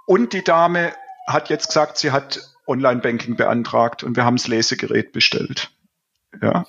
[0.05, 0.93] Und die Dame
[1.27, 5.71] hat jetzt gesagt, sie hat Online-Banking beantragt und wir haben das Lesegerät bestellt.
[6.41, 6.65] Ja.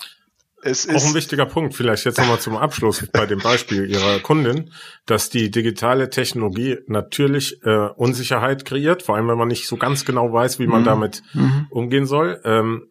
[0.67, 1.75] Es ist auch ein wichtiger Punkt.
[1.75, 4.71] Vielleicht jetzt nochmal zum Abschluss bei dem Beispiel Ihrer Kundin,
[5.07, 10.05] dass die digitale Technologie natürlich äh, Unsicherheit kreiert, vor allem wenn man nicht so ganz
[10.05, 10.87] genau weiß, wie man mhm.
[10.87, 11.67] damit mhm.
[11.71, 12.41] umgehen soll.
[12.45, 12.89] Ähm,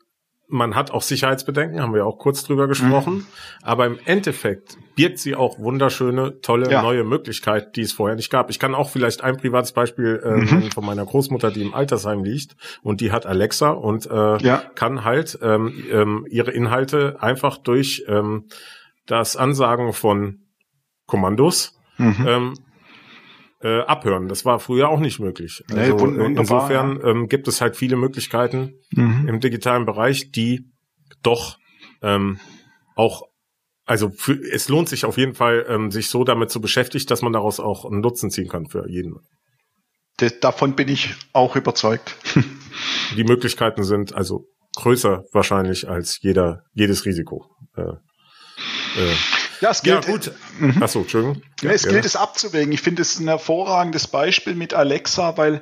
[0.48, 3.14] man hat auch Sicherheitsbedenken, haben wir auch kurz drüber gesprochen.
[3.14, 3.28] Mhm.
[3.64, 6.82] Aber im Endeffekt birgt sie auch wunderschöne, tolle ja.
[6.82, 8.50] neue Möglichkeiten, die es vorher nicht gab.
[8.50, 10.72] Ich kann auch vielleicht ein privates Beispiel äh, mhm.
[10.72, 14.58] von meiner Großmutter, die im Altersheim liegt und die hat Alexa und äh, ja.
[14.76, 18.46] kann halt ähm, ähm, ihre Inhalte einfach durch ähm,
[19.06, 20.40] das Ansagen von
[21.06, 22.26] Kommandos mhm.
[22.28, 22.54] ähm,
[23.66, 24.28] äh, abhören.
[24.28, 25.64] Das war früher auch nicht möglich.
[25.74, 29.28] Also, nee, insofern ähm, gibt es halt viele Möglichkeiten mhm.
[29.28, 30.70] im digitalen Bereich, die
[31.24, 31.58] doch
[32.04, 32.40] ähm,
[32.96, 33.24] auch
[33.88, 37.22] also für, es lohnt sich auf jeden Fall, ähm, sich so damit zu beschäftigen, dass
[37.22, 39.16] man daraus auch einen Nutzen ziehen kann für jeden.
[40.18, 42.16] Das, davon bin ich auch überzeugt.
[43.16, 44.46] Die Möglichkeiten sind also
[44.76, 47.48] größer wahrscheinlich als jeder jedes Risiko.
[47.76, 49.16] Äh, äh,
[49.62, 50.32] ja, es gilt, ja, gut.
[50.60, 50.84] Mhm.
[50.84, 51.42] Achso, Entschuldigung.
[51.62, 52.72] Ja, es gilt es abzuwägen.
[52.74, 55.62] Ich finde es ein hervorragendes Beispiel mit Alexa, weil,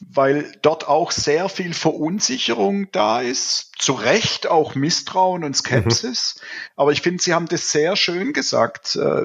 [0.00, 3.72] weil dort auch sehr viel Verunsicherung da ist.
[3.78, 6.36] Zu Recht auch Misstrauen und Skepsis.
[6.36, 6.44] Mhm.
[6.76, 8.96] Aber ich finde, Sie haben das sehr schön gesagt.
[8.96, 9.24] Äh,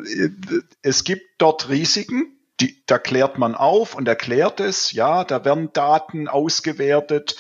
[0.82, 2.32] es gibt dort Risiken.
[2.62, 4.94] Die, da klärt man auf und erklärt es.
[4.94, 7.36] Ja, da werden Daten ausgewertet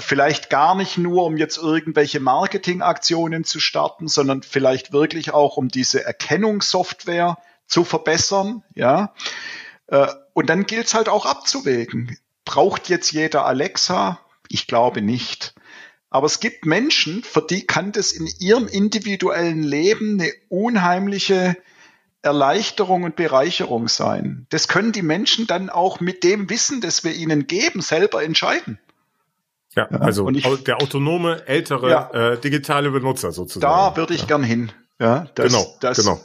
[0.00, 5.68] vielleicht gar nicht nur, um jetzt irgendwelche Marketingaktionen zu starten, sondern vielleicht wirklich auch, um
[5.68, 9.14] diese Erkennungssoftware zu verbessern, ja.
[9.86, 12.18] Äh, und dann gilt es halt auch abzuwägen.
[12.44, 14.20] Braucht jetzt jeder Alexa?
[14.48, 15.54] Ich glaube nicht.
[16.10, 21.56] Aber es gibt Menschen, für die kann das in ihrem individuellen Leben eine unheimliche
[22.22, 24.46] Erleichterung und Bereicherung sein.
[24.50, 28.78] Das können die Menschen dann auch mit dem Wissen, das wir ihnen geben, selber entscheiden.
[29.76, 33.70] Ja, also ich, der autonome, ältere, ja, äh, digitale Benutzer sozusagen.
[33.70, 34.26] Da würde ich ja.
[34.26, 34.72] gern hin.
[34.98, 36.20] Ja, dass, genau, dass genau.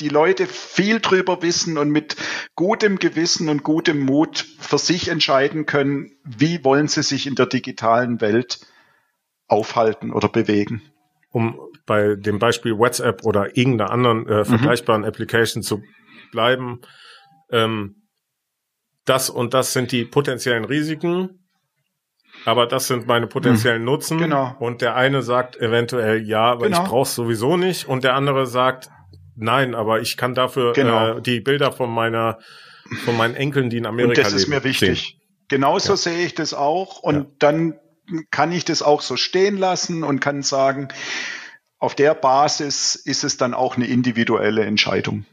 [0.00, 2.16] die Leute viel drüber wissen und mit
[2.54, 7.44] gutem Gewissen und gutem Mut für sich entscheiden können, wie wollen sie sich in der
[7.44, 8.60] digitalen Welt
[9.46, 10.80] aufhalten oder bewegen.
[11.30, 14.44] Um bei dem Beispiel WhatsApp oder irgendeiner anderen äh, mhm.
[14.46, 15.08] vergleichbaren mhm.
[15.08, 15.82] Application zu
[16.32, 16.80] bleiben,
[17.50, 18.08] ähm,
[19.04, 21.47] das und das sind die potenziellen Risiken
[22.44, 23.86] aber das sind meine potenziellen hm.
[23.86, 24.18] Nutzen.
[24.18, 24.54] Genau.
[24.58, 26.82] Und der eine sagt eventuell ja, aber genau.
[26.82, 27.88] ich brauche sowieso nicht.
[27.88, 28.90] Und der andere sagt
[29.36, 31.18] nein, aber ich kann dafür genau.
[31.18, 32.38] äh, die Bilder von meiner
[33.04, 34.26] von meinen Enkeln, die in Amerika leben.
[34.26, 35.02] Und das ist mir wichtig.
[35.02, 35.20] Sehen.
[35.48, 35.96] Genauso ja.
[35.96, 37.00] sehe ich das auch.
[37.00, 37.26] Und ja.
[37.38, 37.74] dann
[38.30, 40.88] kann ich das auch so stehen lassen und kann sagen,
[41.78, 45.26] auf der Basis ist es dann auch eine individuelle Entscheidung.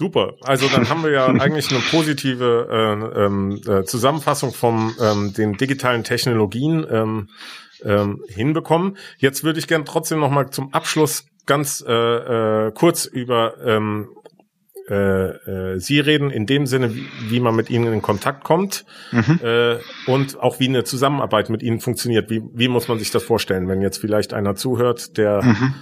[0.00, 0.36] Super.
[0.40, 5.58] Also dann haben wir ja eigentlich eine positive äh, ähm, äh, Zusammenfassung von ähm, den
[5.58, 7.28] digitalen Technologien ähm,
[7.84, 8.96] ähm, hinbekommen.
[9.18, 14.08] Jetzt würde ich gerne trotzdem noch mal zum Abschluss ganz äh, äh, kurz über ähm,
[14.88, 18.86] äh, äh, Sie reden in dem Sinne, wie, wie man mit Ihnen in Kontakt kommt
[19.12, 19.38] mhm.
[19.42, 19.76] äh,
[20.06, 22.30] und auch wie eine Zusammenarbeit mit Ihnen funktioniert.
[22.30, 25.74] Wie, wie muss man sich das vorstellen, wenn jetzt vielleicht einer zuhört, der mhm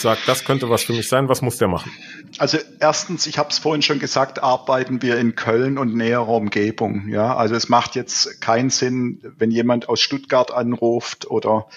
[0.00, 1.92] sagt, das könnte was für mich sein, was muss der machen?
[2.38, 7.08] Also erstens, ich habe es vorhin schon gesagt, arbeiten wir in Köln und näherer Umgebung.
[7.08, 11.68] Ja, also es macht jetzt keinen Sinn, wenn jemand aus Stuttgart anruft oder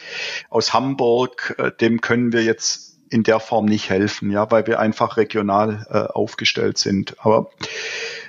[0.49, 4.79] aus Hamburg, äh, dem können wir jetzt in der Form nicht helfen, ja, weil wir
[4.79, 7.15] einfach regional äh, aufgestellt sind.
[7.19, 7.49] Aber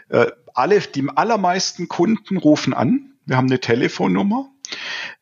[0.09, 3.13] äh, alle, die allermeisten Kunden rufen an.
[3.27, 4.51] Wir haben eine Telefonnummer.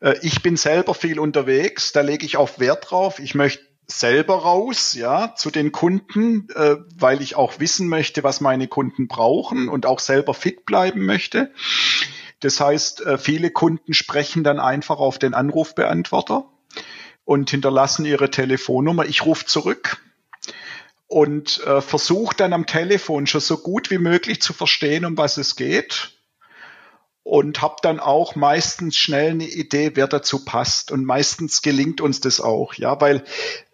[0.01, 3.19] Äh, ich bin selber viel unterwegs, da lege ich auch Wert drauf.
[3.19, 8.41] Ich möchte selber raus, ja, zu den Kunden, äh, weil ich auch wissen möchte, was
[8.41, 11.53] meine Kunden brauchen und auch selber fit bleiben möchte.
[12.41, 16.45] Das heißt, äh, viele Kunden sprechen dann einfach auf den Anrufbeantworter
[17.25, 19.07] und hinterlassen ihre Telefonnummer.
[19.07, 19.97] Ich rufe zurück
[21.07, 25.39] und äh, versuche dann am Telefon schon so gut wie möglich zu verstehen, um was
[25.39, 26.18] es geht
[27.29, 30.91] und habe dann auch meistens schnell eine Idee, wer dazu passt.
[30.91, 33.23] Und meistens gelingt uns das auch, ja, weil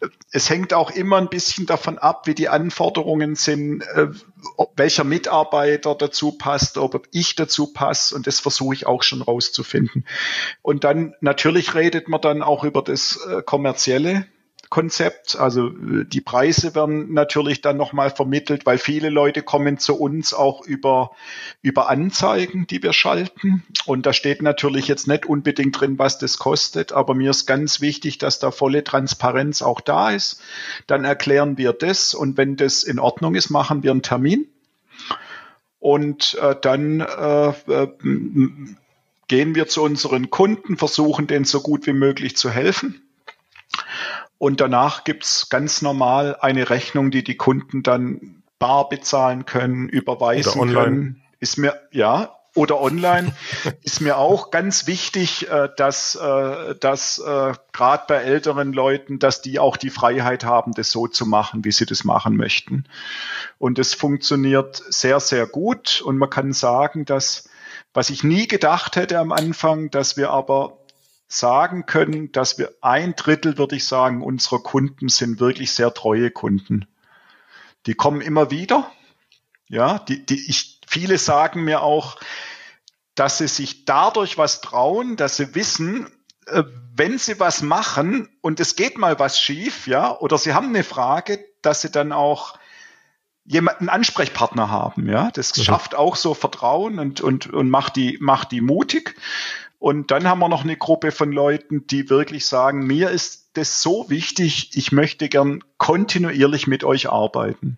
[0.01, 4.09] äh, es hängt auch immer ein bisschen davon ab, wie die Anforderungen sind, äh,
[4.75, 8.17] welcher Mitarbeiter dazu passt, ob ich dazu passe.
[8.17, 10.05] Und das versuche ich auch schon rauszufinden.
[10.63, 14.27] Und dann natürlich redet man dann auch über das äh, kommerzielle
[14.71, 15.37] Konzept.
[15.37, 20.35] Also äh, die Preise werden natürlich dann nochmal vermittelt, weil viele Leute kommen zu uns
[20.35, 21.13] auch über,
[21.63, 23.63] über Anzeigen, die wir schalten.
[23.87, 27.81] Und da steht natürlich jetzt nicht unbedingt drin, was das kostet, aber mir ist ganz
[27.81, 30.41] wichtig, dass da volle Transparenz auch da ist.
[30.87, 34.47] Dann erklären wir das und wenn das in Ordnung ist, machen wir einen Termin.
[35.81, 37.89] Und äh, dann äh, äh,
[39.29, 43.03] gehen wir zu unseren Kunden, versuchen denen so gut wie möglich zu helfen
[44.39, 50.73] Und danach gibt's ganz normal eine Rechnung, die die Kunden dann bar bezahlen können, überweisen
[50.73, 51.23] können.
[51.41, 53.35] Ist mir, ja, oder online
[53.83, 59.43] ist mir auch ganz wichtig, äh, dass, äh, dass äh, gerade bei älteren Leuten, dass
[59.43, 62.85] die auch die Freiheit haben, das so zu machen, wie sie das machen möchten.
[63.59, 66.01] Und es funktioniert sehr, sehr gut.
[66.05, 67.49] Und man kann sagen, dass,
[67.93, 70.79] was ich nie gedacht hätte am Anfang, dass wir aber
[71.39, 76.31] sagen können, dass wir ein Drittel, würde ich sagen, unserer Kunden sind wirklich sehr treue
[76.31, 76.87] Kunden.
[77.87, 78.91] Die kommen immer wieder.
[79.69, 82.17] Ja, die, die, ich, viele sagen mir auch,
[83.15, 86.07] dass sie sich dadurch was trauen, dass sie wissen,
[86.47, 90.69] äh, wenn sie was machen und es geht mal was schief, ja, oder sie haben
[90.69, 92.59] eine Frage, dass sie dann auch
[93.45, 95.31] jemanden Ansprechpartner haben, ja.
[95.33, 95.63] Das mhm.
[95.63, 99.17] schafft auch so Vertrauen und, und, und macht die, macht die mutig.
[99.85, 103.83] Und dann haben wir noch eine Gruppe von Leuten, die wirklich sagen, mir ist das
[103.83, 107.77] so wichtig, ich möchte gern kontinuierlich mit euch arbeiten.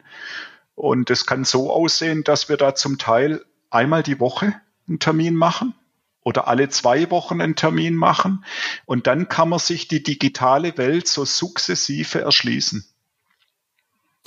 [0.76, 4.54] Und es kann so aussehen, dass wir da zum Teil einmal die Woche
[4.86, 5.74] einen Termin machen
[6.22, 8.44] oder alle zwei Wochen einen Termin machen.
[8.84, 12.86] Und dann kann man sich die digitale Welt so sukzessive erschließen.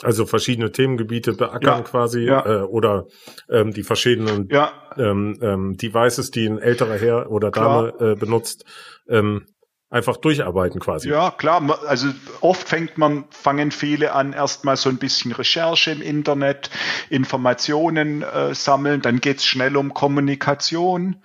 [0.03, 2.45] Also verschiedene Themengebiete beackern ja, quasi ja.
[2.45, 3.07] Äh, oder
[3.49, 4.71] ähm, die verschiedenen ja.
[4.97, 8.65] ähm, ähm, Devices, die ein älterer Herr oder Dame äh, benutzt,
[9.09, 9.45] ähm,
[9.89, 11.09] einfach durcharbeiten quasi.
[11.09, 11.79] Ja, klar.
[11.87, 12.09] Also
[12.41, 16.69] oft fängt man, fangen viele an, erstmal so ein bisschen Recherche im Internet,
[17.09, 21.23] Informationen äh, sammeln, dann geht's schnell um Kommunikation.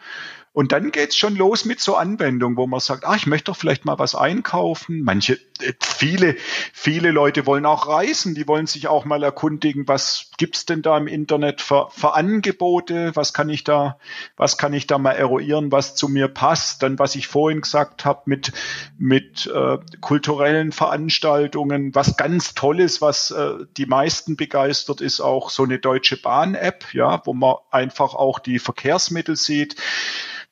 [0.55, 3.57] Und dann geht's schon los mit so Anwendungen, wo man sagt, ah, ich möchte doch
[3.57, 5.03] vielleicht mal was einkaufen.
[5.03, 6.37] Manche, äh, viele,
[6.73, 10.97] viele Leute wollen auch reisen, die wollen sich auch mal erkundigen, was gibt's denn da
[10.97, 13.99] im Internet für, für Angebote, was kann ich da,
[14.37, 16.85] was kann ich da mal eruieren, was zu mir passt.
[16.85, 18.53] Dann, was ich vorhin gesagt habe, mit,
[18.97, 25.65] mit äh, kulturellen Veranstaltungen, was ganz Tolles, was äh, die meisten begeistert, ist auch so
[25.65, 29.75] eine Deutsche Bahn-App, ja, wo man einfach auch die Verkehrsmittel sieht.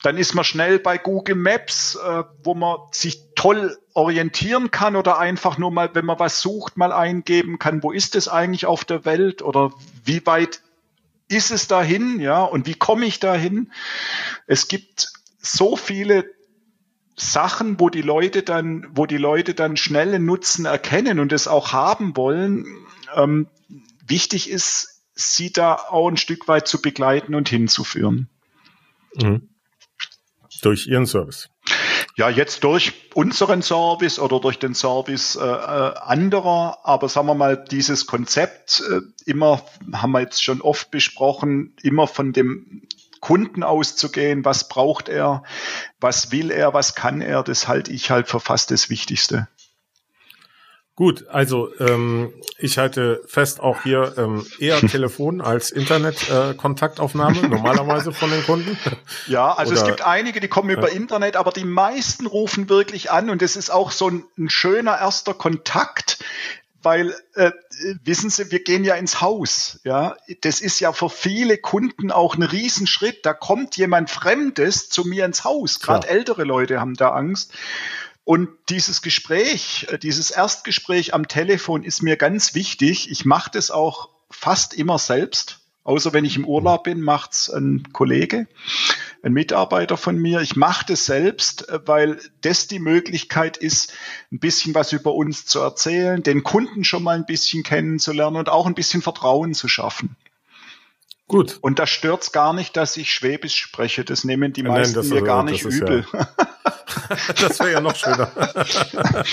[0.03, 5.17] Dann ist man schnell bei Google Maps, äh, wo man sich toll orientieren kann oder
[5.17, 8.83] einfach nur mal, wenn man was sucht, mal eingeben kann, wo ist es eigentlich auf
[8.83, 9.71] der Welt oder
[10.03, 10.61] wie weit
[11.29, 13.71] ist es dahin, ja, und wie komme ich dahin?
[14.45, 15.07] Es gibt
[15.39, 16.25] so viele
[17.15, 21.71] Sachen, wo die Leute dann, wo die Leute dann schnellen Nutzen erkennen und es auch
[21.71, 22.65] haben wollen.
[23.15, 23.47] Ähm,
[24.05, 28.27] wichtig ist, sie da auch ein Stück weit zu begleiten und hinzuführen.
[29.15, 29.47] Mhm.
[30.63, 31.49] Durch Ihren Service.
[32.15, 37.33] Ja, jetzt durch unseren Service oder durch den Service äh, äh, anderer, aber sagen wir
[37.33, 39.63] mal, dieses Konzept äh, immer,
[39.93, 42.83] haben wir jetzt schon oft besprochen, immer von dem
[43.19, 45.43] Kunden auszugehen, was braucht er,
[45.99, 49.47] was will er, was kann er, das halte ich halt für fast das Wichtigste.
[50.95, 58.11] Gut, also ähm, ich halte fest auch hier ähm, eher Telefon als Internet-Kontaktaufnahme äh, normalerweise
[58.13, 58.77] von den Kunden.
[59.25, 62.69] Ja, also Oder, es gibt einige, die kommen über äh, Internet, aber die meisten rufen
[62.69, 66.23] wirklich an und es ist auch so ein, ein schöner erster Kontakt,
[66.83, 67.51] weil äh,
[68.03, 70.15] wissen Sie, wir gehen ja ins Haus, ja.
[70.41, 73.25] Das ist ja für viele Kunden auch ein Riesenschritt.
[73.25, 75.79] Da kommt jemand Fremdes zu mir ins Haus.
[75.79, 77.53] Gerade ältere Leute haben da Angst.
[78.25, 83.11] Und dieses Gespräch, äh, dieses Erstgespräch am Telefon ist mir ganz wichtig.
[83.11, 85.59] Ich mache das auch fast immer selbst.
[85.83, 88.47] Außer wenn ich im Urlaub bin, macht's ein Kollege,
[89.21, 90.39] ein Mitarbeiter von mir.
[90.39, 93.93] Ich mache das selbst, äh, weil das die Möglichkeit ist,
[94.31, 98.47] ein bisschen was über uns zu erzählen, den Kunden schon mal ein bisschen kennenzulernen und
[98.47, 100.15] auch ein bisschen Vertrauen zu schaffen.
[101.33, 101.57] Gut.
[101.61, 104.05] Und da stört's gar nicht, dass ich Schwäbisch spreche.
[104.05, 106.05] Das nehmen die meisten Nein, mir gar nicht übel.
[106.13, 106.27] Ja.
[107.41, 108.31] das wäre ja noch schöner.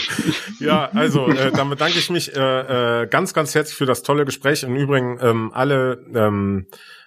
[0.60, 4.24] ja, also äh, dann bedanke ich mich äh, äh, ganz, ganz herzlich für das tolle
[4.24, 4.62] Gespräch.
[4.62, 6.66] Im Übrigen ähm, alle ähm,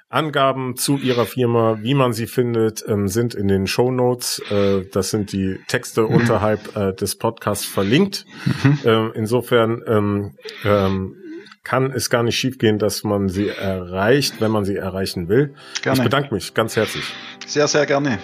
[0.09, 4.41] Angaben zu Ihrer Firma, wie man sie findet, ähm, sind in den Show Notes.
[4.51, 6.15] Äh, das sind die Texte mhm.
[6.15, 8.25] unterhalb äh, des Podcasts verlinkt.
[8.45, 8.79] Mhm.
[8.85, 11.15] Äh, insofern ähm, ähm,
[11.63, 15.55] kann es gar nicht schiefgehen, dass man sie erreicht, wenn man sie erreichen will.
[15.81, 15.97] Gerne.
[15.97, 17.05] Ich bedanke mich ganz herzlich.
[17.45, 18.19] Sehr, sehr gerne.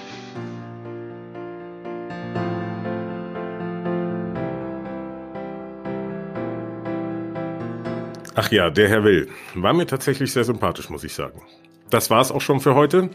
[8.36, 9.30] Ach ja, der Herr Will.
[9.56, 11.42] War mir tatsächlich sehr sympathisch, muss ich sagen.
[11.90, 13.10] Das war's auch schon für heute.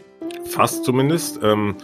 [0.45, 1.39] Fast zumindest.
[1.41, 1.75] Ähm,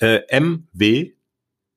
[0.00, 1.12] Äh, mw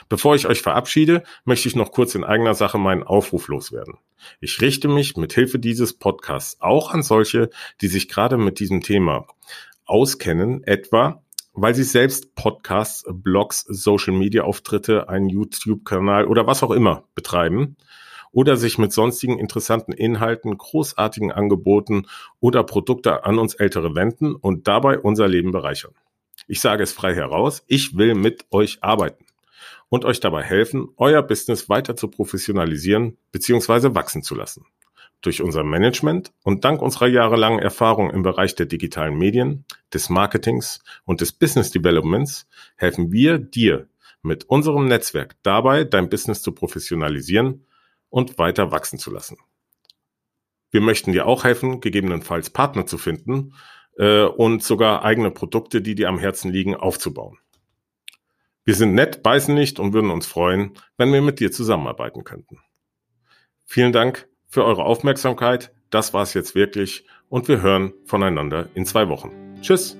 [0.08, 3.94] Bevor ich euch verabschiede, möchte ich noch kurz in eigener Sache meinen Aufruf loswerden.
[4.40, 7.48] Ich richte mich mit Hilfe dieses Podcasts auch an solche,
[7.80, 9.26] die sich gerade mit diesem Thema
[9.86, 11.22] auskennen, etwa
[11.52, 17.76] weil sie selbst Podcasts, Blogs, Social Media Auftritte, einen YouTube-Kanal oder was auch immer betreiben
[18.32, 22.06] oder sich mit sonstigen interessanten Inhalten, großartigen Angeboten
[22.38, 25.92] oder Produkte an uns Ältere wenden und dabei unser Leben bereichern.
[26.46, 29.24] Ich sage es frei heraus, ich will mit euch arbeiten
[29.88, 33.94] und euch dabei helfen, euer Business weiter zu professionalisieren bzw.
[33.94, 34.64] wachsen zu lassen.
[35.22, 40.82] Durch unser Management und dank unserer jahrelangen Erfahrung im Bereich der digitalen Medien, des Marketings
[41.04, 43.86] und des Business Developments helfen wir dir
[44.22, 47.66] mit unserem Netzwerk dabei, dein Business zu professionalisieren
[48.10, 49.38] und weiter wachsen zu lassen.
[50.70, 53.54] Wir möchten dir auch helfen, gegebenenfalls Partner zu finden
[53.96, 57.38] äh, und sogar eigene Produkte, die dir am Herzen liegen, aufzubauen.
[58.64, 62.60] Wir sind nett, beißen nicht und würden uns freuen, wenn wir mit dir zusammenarbeiten könnten.
[63.64, 65.72] Vielen Dank für eure Aufmerksamkeit.
[65.90, 69.32] Das war's jetzt wirklich und wir hören voneinander in zwei Wochen.
[69.60, 69.96] Tschüss.